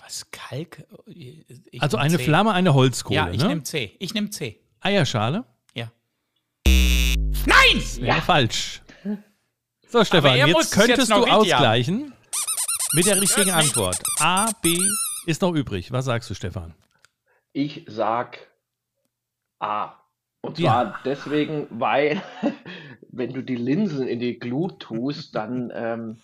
Was 0.03 0.31
Kalk? 0.31 0.85
Ich 1.07 1.81
also 1.81 1.97
eine 1.97 2.19
C. 2.19 2.25
Flamme, 2.25 2.53
eine 2.53 2.75
Holzkohle. 2.75 3.17
Ja, 3.17 3.31
ich 3.31 3.41
ne? 3.41 3.49
nehme 3.49 3.63
C. 3.63 3.97
Ich 3.99 4.13
nehme 4.15 4.31
C. 4.31 4.61
Eierschale? 4.81 5.45
Ja. 5.75 5.91
Nein! 6.67 7.83
Ja. 7.99 8.21
falsch. 8.21 8.83
So, 9.89 10.05
Stefan, 10.05 10.37
jetzt 10.37 10.61
es 10.61 10.71
könntest 10.73 10.99
jetzt 10.99 11.11
du 11.11 11.15
richtig 11.15 11.33
haben. 11.33 11.41
ausgleichen 11.41 12.13
mit 12.95 13.07
der 13.07 13.21
richtigen. 13.21 13.51
Antwort. 13.51 14.01
A, 14.19 14.51
B 14.61 14.77
ist 15.27 15.41
noch 15.41 15.55
übrig. 15.55 15.91
Was 15.93 16.05
sagst 16.05 16.29
du, 16.29 16.35
Stefan? 16.35 16.75
Ich 17.53 17.85
sag 17.87 18.39
A. 19.61 20.04
Und 20.45 20.59
Ja. 20.59 20.73
zwar 20.73 21.01
deswegen, 21.05 21.67
weil 21.71 22.23
wenn 23.11 23.33
du 23.33 23.43
die 23.43 23.57
Linsen 23.57 24.07
in 24.07 24.19
die 24.21 24.39
Glut 24.39 24.81
tust, 24.81 25.35
dann, 25.35 25.73
ähm, 25.75 26.17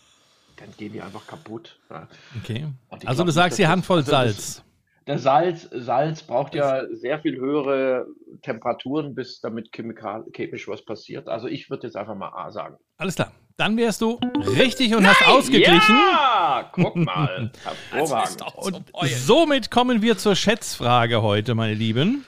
dann 0.57 0.69
gehen 0.77 0.93
die 0.93 1.01
einfach 1.01 1.27
kaputt. 1.27 1.79
Ja. 1.91 2.07
Okay. 2.43 2.67
Also 2.91 3.07
glaub 3.17 3.27
du 3.27 3.33
sagst 3.33 3.59
das- 3.59 3.67
Handvoll 3.67 3.99
also 3.99 4.11
das- 4.11 4.21
Salz. 4.21 4.65
Der 5.07 5.19
Salz, 5.19 5.69
Salz 5.73 6.23
braucht 6.23 6.55
ja 6.55 6.83
sehr 6.93 7.19
viel 7.19 7.37
höhere 7.37 8.07
Temperaturen, 8.43 9.15
bis 9.15 9.41
damit 9.41 9.71
chemikal, 9.75 10.25
chemisch 10.33 10.69
was 10.69 10.85
passiert. 10.85 11.27
Also 11.27 11.49
ich 11.49 11.69
würde 11.69 11.87
jetzt 11.89 11.97
einfach 11.97 12.15
mal 12.15 12.29
A 12.29 12.53
sagen. 12.53 12.77
Alles 12.97 13.17
klar. 13.17 13.33
Dann 13.57 13.77
wärst 13.77 14.03
du 14.03 14.21
richtig 14.57 14.95
und 14.95 15.07
hast 15.09 15.27
ausgeglichen. 15.27 15.97
Ja, 15.97 16.69
guck 16.73 16.95
mal. 16.97 17.51
Das 17.65 17.73
ist 17.73 17.93
Hervorragend. 18.13 18.45
Und 18.93 19.09
somit 19.09 19.71
kommen 19.71 20.01
wir 20.01 20.17
zur 20.17 20.37
Schätzfrage 20.37 21.23
heute, 21.23 21.55
meine 21.57 21.75
Lieben. 21.75 22.25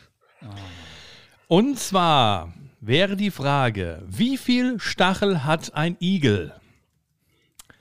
Und 1.52 1.78
zwar 1.78 2.54
wäre 2.80 3.14
die 3.14 3.30
Frage, 3.30 4.02
wie 4.06 4.38
viel 4.38 4.80
Stachel 4.80 5.44
hat 5.44 5.74
ein 5.74 5.98
Igel? 6.00 6.58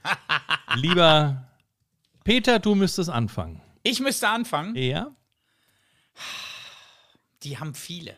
Lieber 0.75 1.47
Peter, 2.25 2.59
du 2.59 2.75
müsstest 2.75 3.09
anfangen. 3.09 3.61
Ich 3.83 4.01
müsste 4.01 4.27
anfangen. 4.27 4.75
Ja? 4.75 5.15
Die 7.43 7.59
haben 7.59 7.73
viele. 7.73 8.17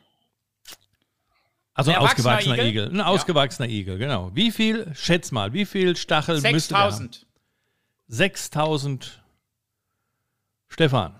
Also 1.75 1.91
ein 1.91 1.97
ausgewachsener 1.97 2.55
Igel. 2.55 2.67
Igel? 2.69 2.89
Ein 2.89 2.95
Ja. 2.95 3.05
ausgewachsener 3.05 3.69
Igel, 3.69 3.99
genau. 3.99 4.31
Wie 4.33 4.49
viel, 4.49 4.91
schätz 4.95 5.31
mal, 5.31 5.53
wie 5.53 5.67
viel 5.67 5.95
Stachel 5.95 6.41
müsste 6.41 6.73
der 6.73 6.81
haben? 6.81 6.93
6000. 6.93 7.27
6000. 8.07 9.23
Stefan. 10.69 11.19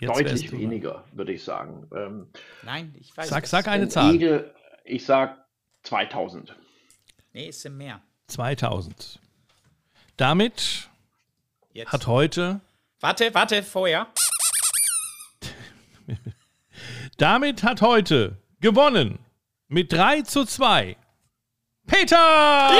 Jetzt 0.00 0.16
Deutlich 0.16 0.50
weniger, 0.50 1.04
würde 1.12 1.32
ich 1.32 1.44
sagen. 1.44 1.86
Ähm, 1.94 2.28
Nein, 2.62 2.94
ich 2.98 3.14
weiß 3.14 3.28
Sag, 3.28 3.46
sag 3.46 3.68
eine 3.68 3.82
ein 3.84 3.90
Zahl. 3.90 4.14
Igel, 4.14 4.54
ich 4.84 5.04
sag 5.04 5.44
2000. 5.82 6.56
Nee, 7.34 7.48
es 7.48 7.60
sind 7.60 7.76
mehr. 7.76 8.00
2000. 8.28 9.20
Damit 10.16 10.88
Jetzt. 11.72 11.92
hat 11.92 12.06
heute, 12.06 12.60
warte, 13.00 13.34
warte, 13.34 13.62
vorher. 13.62 14.06
damit 17.18 17.62
hat 17.62 17.82
heute 17.82 18.38
gewonnen 18.60 19.18
mit 19.68 19.92
3 19.92 20.22
zu 20.22 20.46
2 20.46 20.96
Peter! 21.86 22.16
Ah, 22.18 22.70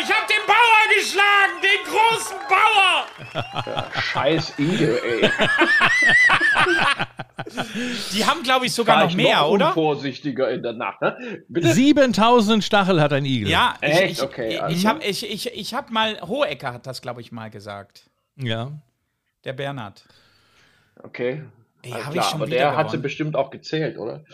ich 0.00 0.08
hab 0.08 0.28
den 0.28 0.46
Bauer 0.46 0.94
geschlagen, 0.94 1.60
den 1.62 1.84
großen 1.84 2.36
Scheiß 4.00 4.58
Igel, 4.58 5.00
ey. 5.04 5.30
Die 8.12 8.24
haben, 8.24 8.42
glaube 8.42 8.66
ich, 8.66 8.72
sogar 8.72 9.02
noch 9.02 9.10
ich 9.10 9.16
mehr, 9.16 9.38
noch 9.38 9.50
oder? 9.50 9.68
Unvorsichtiger 9.68 10.50
in 10.50 10.62
der 10.62 10.72
Nacht. 10.74 11.00
Ne? 11.00 11.44
Bitte? 11.48 11.72
7000 11.72 12.62
Stachel 12.62 13.00
hat 13.00 13.12
ein 13.12 13.24
Igel. 13.24 13.48
Ja, 13.48 13.76
ich, 13.80 13.88
Echt? 13.88 14.12
ich, 14.12 14.22
Okay, 14.22 14.48
ich, 14.54 14.62
also. 14.62 14.76
ich 14.76 14.86
habe 14.86 15.04
ich, 15.04 15.30
ich, 15.30 15.54
ich 15.54 15.74
hab 15.74 15.90
mal, 15.90 16.20
Hohecker 16.20 16.72
hat 16.72 16.86
das, 16.86 17.00
glaube 17.00 17.20
ich, 17.20 17.32
mal 17.32 17.50
gesagt. 17.50 18.10
Ja. 18.36 18.72
Der 19.44 19.52
Bernhard. 19.52 20.04
Okay. 21.02 21.42
Ey, 21.82 21.90
hab 21.92 22.12
klar, 22.12 22.24
ich 22.24 22.30
schon 22.30 22.42
aber 22.42 22.50
der 22.50 22.76
hat 22.76 22.90
sie 22.90 22.98
bestimmt 22.98 23.36
auch 23.36 23.50
gezählt, 23.50 23.98
oder? 23.98 24.24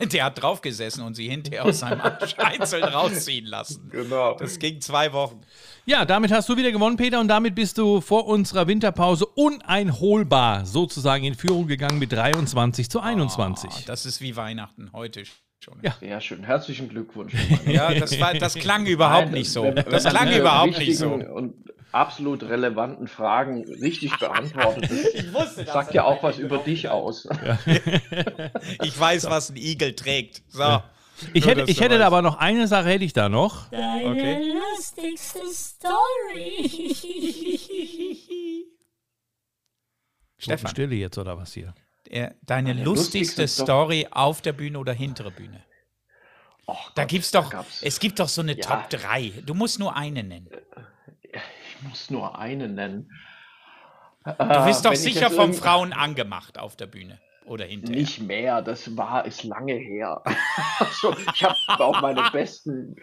Der 0.12 0.24
hat 0.24 0.42
draufgesessen 0.42 1.02
und 1.04 1.14
sie 1.14 1.28
hinterher 1.28 1.64
aus 1.64 1.80
seinem 1.80 2.00
Arsch 2.00 2.34
einzeln 2.38 2.84
rausziehen 2.84 3.46
lassen. 3.46 3.88
Genau. 3.90 4.34
Das 4.34 4.58
ging 4.58 4.80
zwei 4.80 5.12
Wochen. 5.12 5.40
Ja, 5.86 6.04
damit 6.04 6.32
hast 6.32 6.48
du 6.48 6.56
wieder 6.56 6.72
gewonnen, 6.72 6.96
Peter, 6.96 7.20
und 7.20 7.28
damit 7.28 7.54
bist 7.54 7.78
du 7.78 8.00
vor 8.00 8.26
unserer 8.26 8.66
Winterpause 8.66 9.26
uneinholbar 9.26 10.66
sozusagen 10.66 11.24
in 11.24 11.34
Führung 11.34 11.66
gegangen 11.66 11.98
mit 11.98 12.12
23 12.12 12.90
zu 12.90 13.00
21. 13.00 13.70
Oh, 13.72 13.80
das 13.86 14.06
ist 14.06 14.20
wie 14.20 14.36
Weihnachten 14.36 14.90
heute 14.92 15.22
schon. 15.60 15.78
Ja. 15.82 15.94
Sehr 16.00 16.20
schön. 16.20 16.44
Herzlichen 16.44 16.88
Glückwunsch. 16.88 17.32
Ja, 17.66 17.92
das, 17.94 18.18
war, 18.20 18.34
das 18.34 18.54
klang 18.54 18.86
überhaupt 18.86 19.26
Nein, 19.26 19.34
nicht 19.34 19.50
so. 19.50 19.62
wenn- 19.64 19.76
wenn 19.76 19.84
Das 19.90 20.04
klang 20.04 20.32
überhaupt 20.32 20.78
nicht 20.78 20.98
so. 20.98 21.08
Und 21.10 21.54
absolut 21.96 22.42
relevanten 22.44 23.08
Fragen 23.08 23.64
richtig 23.64 24.18
beantwortet. 24.20 24.90
Das 24.90 25.14
Ich 25.14 25.32
wusste, 25.34 25.64
dass 25.64 25.74
sagt 25.74 25.94
ja 25.94 26.04
auch 26.04 26.22
was 26.22 26.38
über 26.38 26.58
dich 26.58 26.88
aus. 26.88 27.26
Ich 28.82 28.98
weiß, 28.98 29.24
was 29.30 29.50
ein 29.50 29.56
Igel 29.56 29.94
trägt. 29.94 30.42
So. 30.48 30.82
Ich 31.32 31.44
Nur, 31.46 31.54
hätte, 31.56 31.70
ich 31.70 31.80
hätte 31.80 31.98
da 31.98 32.06
aber 32.06 32.20
noch 32.22 32.36
eine 32.36 32.66
Sache 32.68 32.88
hätte 32.90 33.04
ich 33.04 33.12
da 33.14 33.28
noch. 33.30 33.70
Deine 33.70 34.10
Okay. 34.10 34.52
lustigste 34.52 35.40
Story. 35.50 36.94
Stefan, 40.38 40.70
Stille 40.70 40.94
jetzt 40.94 41.16
oder 41.18 41.38
was 41.38 41.52
hier? 41.54 41.74
äh, 42.10 42.30
deine 42.42 42.68
Meine 42.74 42.84
lustigste 42.84 43.42
lustigste 43.42 43.48
Sto- 43.48 43.64
Story 43.64 44.06
auf 44.10 44.42
der 44.42 44.52
Bühne 44.52 44.78
oder 44.78 44.92
hintere 44.92 45.30
Bühne? 45.30 45.62
Och 46.66 46.92
Da 46.94 47.02
Gott, 47.02 47.10
gibt's 47.10 47.30
doch, 47.30 47.48
gab's- 47.50 47.80
es 47.82 47.98
gibt 48.00 48.18
doch 48.20 48.28
so 48.28 48.42
eine 48.42 48.56
Ja. 48.56 48.64
Top 48.66 48.90
3. 48.90 49.32
Du 49.46 49.54
musst 49.54 49.78
nur 49.78 49.96
eine 49.96 50.22
nennen. 50.22 50.48
Ich 51.76 51.88
muss 51.88 52.10
nur 52.10 52.38
eine 52.38 52.68
nennen. 52.68 53.10
Du 54.24 54.64
bist 54.64 54.84
doch 54.84 54.94
sicher 54.94 55.30
von 55.30 55.52
Frauen 55.52 55.92
angemacht 55.92 56.58
auf 56.58 56.76
der 56.76 56.86
Bühne 56.86 57.20
oder 57.44 57.64
hinterher. 57.64 58.00
Nicht 58.00 58.20
mehr, 58.20 58.62
das 58.62 58.96
war, 58.96 59.24
ist 59.24 59.44
lange 59.44 59.74
her. 59.74 60.22
also, 60.78 61.14
ich 61.34 61.44
habe 61.44 61.84
auch 61.84 62.00
meine 62.00 62.28
besten. 62.32 62.96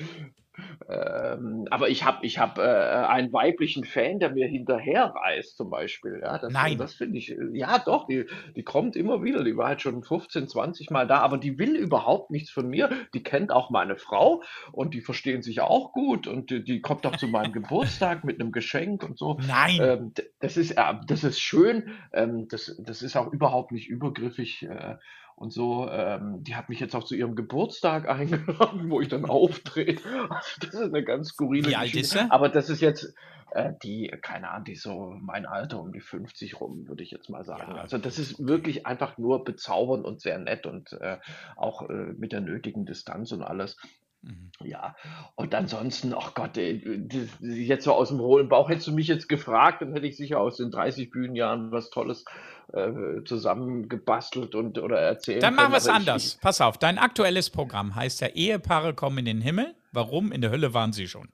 Ähm, 0.90 1.66
aber 1.70 1.90
ich 1.90 2.04
habe 2.04 2.26
ich 2.26 2.40
hab, 2.40 2.58
äh, 2.58 2.62
einen 2.62 3.32
weiblichen 3.32 3.84
Fan, 3.84 4.20
der 4.20 4.32
mir 4.32 4.48
hinterher 4.48 5.14
reist, 5.16 5.58
zum 5.58 5.70
Beispiel. 5.70 6.20
Ja, 6.22 6.38
das, 6.38 6.52
Nein. 6.52 6.78
Das 6.78 6.94
finde 6.94 7.18
ich. 7.18 7.32
äh, 7.32 7.38
Ja, 7.54 7.80
doch, 7.80 8.08
die, 8.08 8.26
die 8.56 8.64
kommt 8.64 8.96
immer 8.96 9.24
wieder. 9.24 9.44
Die 9.44 9.56
war 9.56 9.68
halt 9.68 9.82
schon 9.82 10.04
15, 10.04 10.48
20 10.48 10.90
Mal 10.90 11.08
da, 11.08 11.20
aber 11.20 11.38
die 11.38 11.58
will 11.60 11.76
überhaupt 11.76 12.32
nichts 12.32 12.50
von 12.50 12.68
mir. 12.70 12.90
Die 13.14 13.24
kennt 13.24 13.52
auch 13.52 13.70
meine 13.70 13.96
Frau 13.96 14.42
und 14.72 14.94
die 14.94 15.02
verstehen 15.02 15.42
sich 15.42 15.62
auch 15.62 15.94
gut 15.94 16.28
und 16.28 16.50
die, 16.50 16.64
die 16.64 16.82
kommt 16.82 17.06
auch 17.06 17.16
zu 17.16 17.28
meinem 17.28 17.52
Geburtstag 17.54 18.24
mit 18.24 18.40
einem 18.40 18.52
Geschenk 18.52 19.04
und 19.04 19.18
so. 19.18 19.38
Nein. 19.48 19.78
Ähm, 19.82 20.14
das 20.40 20.58
ist, 20.58 20.72
äh, 20.72 20.94
das 21.08 21.24
ist 21.24 21.40
schön. 21.40 21.90
Ähm, 22.14 22.48
das, 22.50 22.76
das 22.84 23.02
ist 23.02 23.16
auch 23.16 23.32
überhaupt 23.32 23.72
nicht 23.72 23.90
übergriffig 23.90 24.64
äh, 24.64 24.96
und 25.44 25.52
so. 25.52 25.88
Ähm, 25.90 26.44
die 26.44 26.56
hat 26.56 26.70
mich 26.70 26.80
jetzt 26.80 26.96
auch 26.96 27.04
zu 27.04 27.16
ihrem 27.16 27.36
Geburtstag 27.36 28.10
eingeladen, 28.10 28.90
wo 28.90 29.02
ich 29.02 29.10
dann 29.10 29.26
auftrete. 29.26 30.02
Also 30.30 30.50
das 30.62 30.74
ist 30.74 30.82
eine 30.82 31.04
ganz 31.04 31.30
skurrile 31.30 31.70
Wie 31.70 31.76
alt 31.76 31.92
Geschichte. 31.92 32.18
ist 32.18 32.24
sie? 32.24 32.32
Aber 32.32 32.50
das 32.50 32.70
ist 32.70 32.82
jetzt 32.82 33.14
äh, 33.52 33.74
die, 33.84 34.08
keine 34.22 34.50
Ahnung, 34.50 34.66
die 34.66 34.74
ist 34.74 34.84
so 34.84 35.16
mein 35.22 35.46
Alter 35.46 35.80
um 35.80 35.92
die 35.92 36.00
50 36.00 36.60
rum, 36.60 36.88
würde 36.88 37.04
ich 37.04 37.12
jetzt 37.12 37.30
mal 37.30 37.44
sagen. 37.44 37.76
Ja. 37.76 37.82
Also 37.82 37.98
das 37.98 38.18
ist 38.18 38.48
wirklich 38.48 38.88
einfach 38.88 39.18
nur 39.18 39.44
bezaubernd 39.44 40.06
und 40.06 40.22
sehr 40.22 40.40
nett 40.40 40.66
und 40.66 40.94
äh, 40.94 41.18
auch 41.56 41.88
äh, 41.90 42.14
mit 42.18 42.32
der 42.32 42.42
nötigen 42.42 42.86
Distanz 42.86 43.32
und 43.32 43.44
alles. 43.44 43.78
Mhm. 44.24 44.52
Ja, 44.64 44.96
und 45.36 45.54
ansonsten, 45.54 46.14
ach 46.18 46.34
Gott, 46.34 46.58
ey, 46.58 46.82
das- 47.08 47.28
jetzt 47.42 47.84
so 47.84 47.92
aus 47.94 48.08
dem 48.10 48.20
hohlen 48.20 48.48
Bauch 48.48 48.70
hättest 48.70 48.88
du 48.88 48.94
mich 48.94 49.08
jetzt 49.08 49.28
gefragt, 49.28 49.82
dann 49.82 49.92
hätte 49.94 50.08
ich 50.08 50.16
sicher 50.16 50.40
aus 50.40 50.58
den 50.58 50.72
30 50.72 51.10
Bühnenjahren 51.12 51.72
was 51.72 51.90
Tolles 51.90 52.24
äh, 52.72 53.24
zusammengebastelt 53.26 54.56
und 54.56 54.78
oder 54.80 54.98
erzählt. 55.00 55.44
Dann 55.44 55.56
machen 55.56 55.72
wir 55.74 55.78
es 55.78 55.88
anders. 55.88 56.38
Pass 56.42 56.62
auf, 56.62 56.78
dein 56.78 56.98
aktuelles 56.98 57.50
Programm 57.50 57.96
heißt 57.96 58.22
ja 58.22 58.28
Ehepaare 58.30 58.94
kommen 58.94 59.20
in 59.20 59.26
den 59.26 59.42
Himmel. 59.42 59.76
Warum? 59.92 60.32
In 60.32 60.42
der 60.42 60.50
Hölle 60.52 60.74
waren 60.74 60.94
sie 60.94 61.08
schon. 61.08 61.30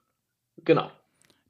genau. 0.66 0.90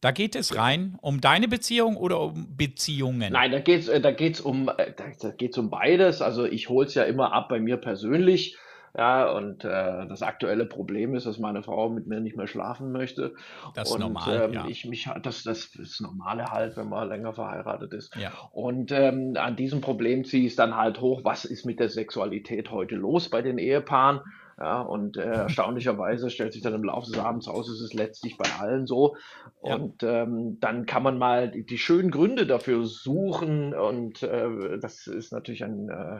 Da 0.02 0.12
geht 0.12 0.38
es 0.38 0.56
rein 0.56 0.98
um 1.02 1.20
deine 1.20 1.50
Beziehung 1.50 1.98
oder 1.98 2.22
um 2.22 2.56
Beziehungen. 2.56 3.34
Nein, 3.34 3.52
da 3.52 3.60
geht's, 3.60 3.90
äh, 3.90 4.00
da 4.00 4.12
geht's 4.12 4.40
um, 4.40 4.70
äh, 4.70 4.94
da, 4.96 5.04
da 5.20 5.32
geht's 5.32 5.58
um 5.58 5.70
beides. 5.70 6.22
Also 6.22 6.46
ich 6.46 6.70
hol's 6.70 6.94
ja 6.94 7.04
immer 7.04 7.34
ab 7.34 7.50
bei 7.50 7.60
mir 7.60 7.76
persönlich. 7.76 8.56
Ja, 9.00 9.32
und 9.32 9.64
äh, 9.64 10.08
das 10.08 10.22
aktuelle 10.24 10.66
Problem 10.66 11.16
ist, 11.16 11.26
dass 11.26 11.40
meine 11.40 11.64
Frau 11.64 11.90
mit 11.90 12.08
mir 12.08 12.20
nicht 12.20 12.36
mehr 12.36 12.48
schlafen 12.48 12.92
möchte. 12.92 13.34
Das 13.74 13.88
ist 13.88 13.96
und, 13.96 14.02
normal, 14.02 14.42
ähm, 14.44 14.54
ja. 14.54 14.66
ich 14.68 14.84
mich 14.84 15.10
das, 15.24 15.44
das 15.44 15.74
ist 15.76 16.02
Normale 16.02 16.52
halt, 16.52 16.76
wenn 16.76 16.90
man 16.90 17.08
länger 17.08 17.32
verheiratet 17.32 17.94
ist. 17.94 18.14
Ja. 18.18 18.34
Und 18.52 18.92
ähm, 18.92 19.36
an 19.38 19.56
diesem 19.56 19.80
Problem 19.80 20.26
ziehe 20.26 20.44
ich 20.44 20.52
es 20.52 20.58
dann 20.58 20.76
halt 20.76 21.00
hoch, 21.00 21.22
was 21.24 21.46
ist 21.46 21.66
mit 21.66 21.80
der 21.80 21.88
Sexualität 21.88 22.72
heute 22.72 22.96
los 22.96 23.30
bei 23.30 23.42
den 23.42 23.58
Ehepaaren? 23.58 24.20
Ja, 24.60 24.82
und 24.82 25.16
äh, 25.16 25.22
erstaunlicherweise 25.48 26.30
stellt 26.30 26.52
sich 26.52 26.62
dann 26.62 26.74
im 26.74 26.84
Laufe 26.84 27.10
des 27.10 27.22
Abends 27.22 27.48
aus, 27.48 27.70
es 27.70 27.80
ist 27.80 27.94
letztlich 27.94 28.38
bei 28.38 28.50
allen 28.60 28.86
so. 28.86 29.16
Ja. 29.64 29.76
Und 29.76 30.04
ähm, 30.04 30.58
dann 30.60 30.86
kann 30.86 31.04
man 31.04 31.18
mal 31.18 31.50
die, 31.50 31.66
die 31.66 31.78
schönen 31.78 32.12
Gründe 32.12 32.46
dafür 32.46 32.86
suchen. 32.86 33.74
Und 33.74 34.24
äh, 34.24 34.78
das 34.78 35.08
ist 35.08 35.32
natürlich 35.32 35.64
ein, 35.64 35.88
äh, 35.88 36.20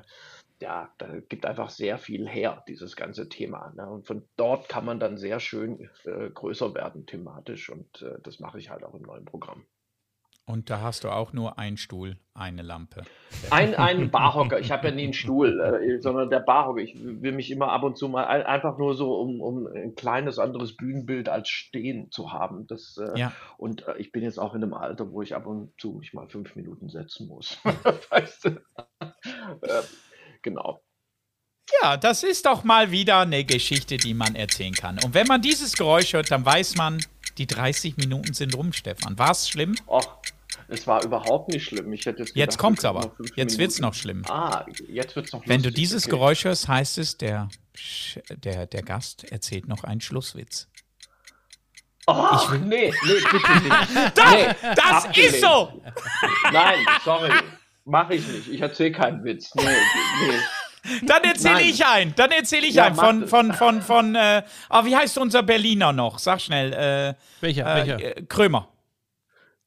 ja, 0.62 0.94
da 0.98 1.20
gibt 1.20 1.46
einfach 1.46 1.70
sehr 1.70 1.98
viel 1.98 2.28
her, 2.28 2.64
dieses 2.68 2.96
ganze 2.96 3.30
Thema. 3.30 3.72
Ne? 3.76 3.90
Und 3.90 4.08
von 4.08 4.28
dort 4.36 4.70
kann 4.70 4.86
man 4.86 5.00
dann 5.00 5.18
sehr 5.18 5.40
schön 5.40 5.90
äh, 6.06 6.30
größer 6.30 6.74
werden 6.76 7.06
thematisch. 7.06 7.70
Und 7.70 8.02
äh, 8.02 8.20
das 8.24 8.40
mache 8.40 8.60
ich 8.60 8.70
halt 8.70 8.84
auch 8.84 8.94
im 8.94 9.04
neuen 9.04 9.26
Programm. 9.26 9.66
Und 10.50 10.72
da 10.72 10.82
hast 10.82 11.04
du 11.04 11.10
auch 11.10 11.32
nur 11.32 11.60
einen 11.60 11.78
Stuhl, 11.78 12.18
eine 12.34 12.64
Lampe. 12.64 13.04
Ein, 13.52 13.76
ein 13.76 14.10
Barhocker, 14.12 14.60
ich 14.60 14.72
habe 14.72 14.88
ja 14.88 14.96
nie 14.96 15.04
einen 15.04 15.14
Stuhl, 15.14 15.60
äh, 15.60 16.02
sondern 16.02 16.32
der 16.32 16.40
Barhocker. 16.40 16.82
Ich 16.82 16.96
will 17.00 17.34
mich 17.34 17.52
immer 17.52 17.72
ab 17.72 17.84
und 17.84 18.00
zu 18.00 18.10
mal 18.10 18.26
ein, 18.26 18.42
einfach 18.42 18.80
nur 18.80 18.96
so, 18.96 19.14
um, 19.14 19.42
um 19.42 19.68
ein 19.68 19.94
kleines 19.94 20.40
anderes 20.40 20.76
Bühnenbild 20.76 21.30
als 21.30 21.50
Stehen 21.50 22.10
zu 22.10 22.34
haben. 22.34 22.66
Das, 22.66 22.98
äh, 22.98 23.20
Ja. 23.20 23.32
Und 23.60 23.88
äh, 23.88 23.98
ich 24.00 24.12
bin 24.12 24.24
jetzt 24.24 24.40
auch 24.40 24.56
in 24.56 24.64
einem 24.64 24.74
Alter, 24.74 25.12
wo 25.12 25.22
ich 25.22 25.36
ab 25.36 25.46
und 25.46 25.72
zu 25.80 25.92
mich 25.94 26.16
mal 26.16 26.28
fünf 26.28 26.56
Minuten 26.56 26.90
setzen 26.90 27.28
muss. 27.28 27.60
weißt 28.10 28.46
du? 28.46 28.62
Genau. 30.42 30.82
Ja, 31.82 31.98
das 31.98 32.24
ist 32.24 32.46
doch 32.46 32.64
mal 32.64 32.92
wieder 32.92 33.20
eine 33.20 33.44
Geschichte, 33.46 33.98
die 33.98 34.14
man 34.16 34.36
erzählen 34.36 34.74
kann. 34.74 34.98
Und 35.04 35.14
wenn 35.14 35.28
man 35.28 35.42
dieses 35.42 35.74
Geräusch 35.74 36.14
hört, 36.14 36.32
dann 36.32 36.44
weiß 36.46 36.76
man, 36.76 37.04
die 37.38 37.46
30 37.46 37.98
Minuten 37.98 38.34
sind 38.34 38.56
rum, 38.56 38.74
Stefan. 38.74 39.18
War 39.20 39.32
es 39.32 39.48
schlimm? 39.48 39.76
Och, 39.88 40.18
es 40.68 40.88
war 40.88 41.04
überhaupt 41.04 41.50
nicht 41.50 41.66
schlimm. 41.66 41.94
Ich 41.94 42.06
hätte 42.08 42.24
Jetzt 42.24 42.34
gedacht, 42.34 42.58
kommt's 42.58 42.84
wir 42.84 42.94
können 42.94 43.04
aber. 43.04 43.26
Jetzt 43.36 43.58
wird's 43.60 43.76
Minuten- 43.78 43.82
noch 43.82 43.94
schlimm. 43.94 44.26
Ah, 44.28 44.66
jetzt 44.88 45.16
wird's 45.16 45.32
noch 45.32 45.42
Wenn 45.48 45.62
du 45.62 45.70
lustig, 45.70 45.76
dieses 45.84 46.04
okay. 46.06 46.12
Geräusch 46.12 46.44
hörst, 46.44 46.68
heißt 46.68 46.98
es, 46.98 47.18
der, 47.18 47.50
der, 48.30 48.66
der 48.66 48.82
Gast 48.82 49.32
erzählt 49.32 49.68
noch 49.68 49.84
einen 49.84 50.02
Schlusswitz. 50.02 50.68
Oh, 52.08 52.40
nee, 52.66 52.92
nee, 53.06 53.14
bitte 53.32 53.52
nicht. 53.62 54.16
nee, 54.32 54.56
Das 54.76 55.06
abgelehnt. 55.06 55.34
ist 55.36 55.42
so! 55.42 55.84
Nein, 56.52 56.86
sorry. 57.06 57.32
Mache 57.86 58.16
ich 58.16 58.28
nicht. 58.28 58.48
Ich 58.48 58.62
erzähle 58.62 58.92
keinen 58.92 59.24
Witz. 59.24 59.54
Nee, 59.56 59.64
nee. 59.64 60.34
Dann 61.06 61.24
erzähle 61.24 61.62
ich 61.62 61.86
einen. 61.86 62.14
Dann 62.16 62.32
erzähle 62.32 62.68
ich 62.68 62.76
Ja, 62.76 62.86
einen 62.86 62.96
von, 62.96 63.28
von, 63.28 63.54
von, 63.54 63.82
von, 63.82 64.16
äh, 64.16 64.44
ah, 64.70 64.86
wie 64.86 64.96
heißt 64.96 65.18
unser 65.18 65.44
Berliner 65.44 65.92
noch? 65.92 66.20
Sag 66.20 66.40
schnell. 66.42 66.74
Äh, 66.74 67.16
Welcher? 67.42 67.66
äh, 67.66 67.76
welcher? 67.76 68.18
äh, 68.18 68.22
Krömer. 68.24 68.70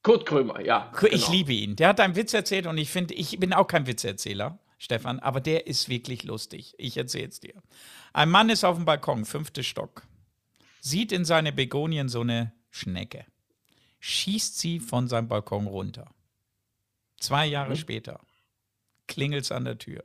Kurt 0.03 0.25
Krömer, 0.25 0.59
ja. 0.59 0.91
Ich 1.03 1.25
genau. 1.25 1.31
liebe 1.31 1.53
ihn. 1.53 1.75
Der 1.77 1.87
hat 1.89 1.99
einen 2.01 2.15
Witz 2.15 2.33
erzählt 2.33 2.67
und 2.67 2.77
ich 2.77 2.89
finde, 2.89 3.13
ich 3.13 3.39
bin 3.39 3.53
auch 3.53 3.67
kein 3.67 3.87
Witzerzähler, 3.87 4.59
Stefan, 4.77 5.19
aber 5.19 5.39
der 5.39 5.65
ist 5.65 5.87
wirklich 5.87 6.23
lustig. 6.23 6.75
Ich 6.77 6.97
erzähle 6.97 7.29
es 7.29 7.39
dir. 7.39 7.53
Ein 8.11 8.29
Mann 8.29 8.49
ist 8.49 8.65
auf 8.65 8.75
dem 8.75 8.83
Balkon, 8.83 9.23
fünfter 9.23 9.63
Stock, 9.63 10.03
sieht 10.81 11.13
in 11.13 11.23
seine 11.23 11.53
Begonien 11.53 12.09
so 12.09 12.19
eine 12.19 12.51
Schnecke, 12.69 13.25
schießt 14.01 14.59
sie 14.59 14.81
von 14.81 15.07
seinem 15.07 15.29
Balkon 15.29 15.67
runter. 15.67 16.09
Zwei 17.23 17.45
Jahre 17.45 17.69
Mhm. 17.71 17.75
später 17.77 18.19
klingelt's 19.07 19.49
an 19.51 19.63
der 19.63 19.77
Tür. 19.77 20.03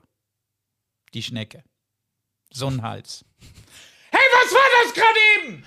Die 1.15 1.23
Schnecke. 1.25 1.65
So 2.53 2.69
ein 2.69 2.83
Hals. 2.83 3.25
Hey, 4.11 4.27
was 4.33 4.55
war 4.55 4.69
das 4.83 4.95
gerade 4.95 5.21
eben? 5.37 5.65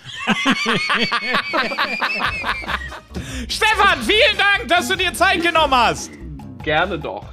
Stefan, 3.50 4.02
vielen 4.02 4.36
Dank, 4.38 4.68
dass 4.68 4.88
du 4.88 4.96
dir 4.96 5.14
Zeit 5.14 5.44
genommen 5.44 5.76
hast. 5.76 6.12
Gerne 6.64 6.98
doch. 6.98 7.24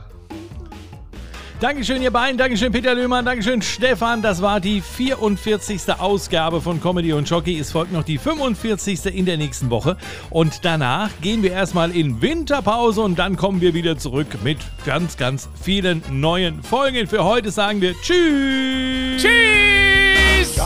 Dankeschön, 1.61 2.01
ihr 2.03 2.13
beiden. 2.13 2.39
Dankeschön, 2.39 2.71
Peter 2.71 2.95
Löhmann. 2.95 3.25
Dankeschön, 3.25 3.63
Stefan. 3.63 4.23
Das 4.23 4.41
war 4.43 4.61
die 4.61 4.81
44. 4.81 5.81
Ausgabe 5.99 6.61
von 6.61 6.81
Comedy 6.81 7.13
und 7.13 7.29
Jockey. 7.29 7.59
Es 7.59 7.73
folgt 7.73 7.93
noch 7.93 8.05
die 8.05 8.17
45. 8.17 9.07
in 9.07 9.27
der 9.27 9.39
nächsten 9.39 9.69
Woche. 9.69 9.97
Und 10.31 10.65
danach 10.65 11.11
gehen 11.21 11.43
wir 11.43 11.51
erstmal 11.51 11.91
in 11.91 12.23
Winterpause 12.23 13.01
und 13.01 13.19
dann 13.19 13.37
kommen 13.37 13.61
wir 13.61 13.75
wieder 13.75 13.99
zurück 13.99 14.29
mit 14.45 14.59
ganz, 14.87 15.17
ganz 15.17 15.49
vielen 15.61 16.05
neuen 16.13 16.63
Folgen. 16.63 17.09
Für 17.09 17.25
heute 17.25 17.51
sagen 17.51 17.81
wir 17.81 17.95
Tschüss. 18.03 19.21
Tschüss. 19.21 20.63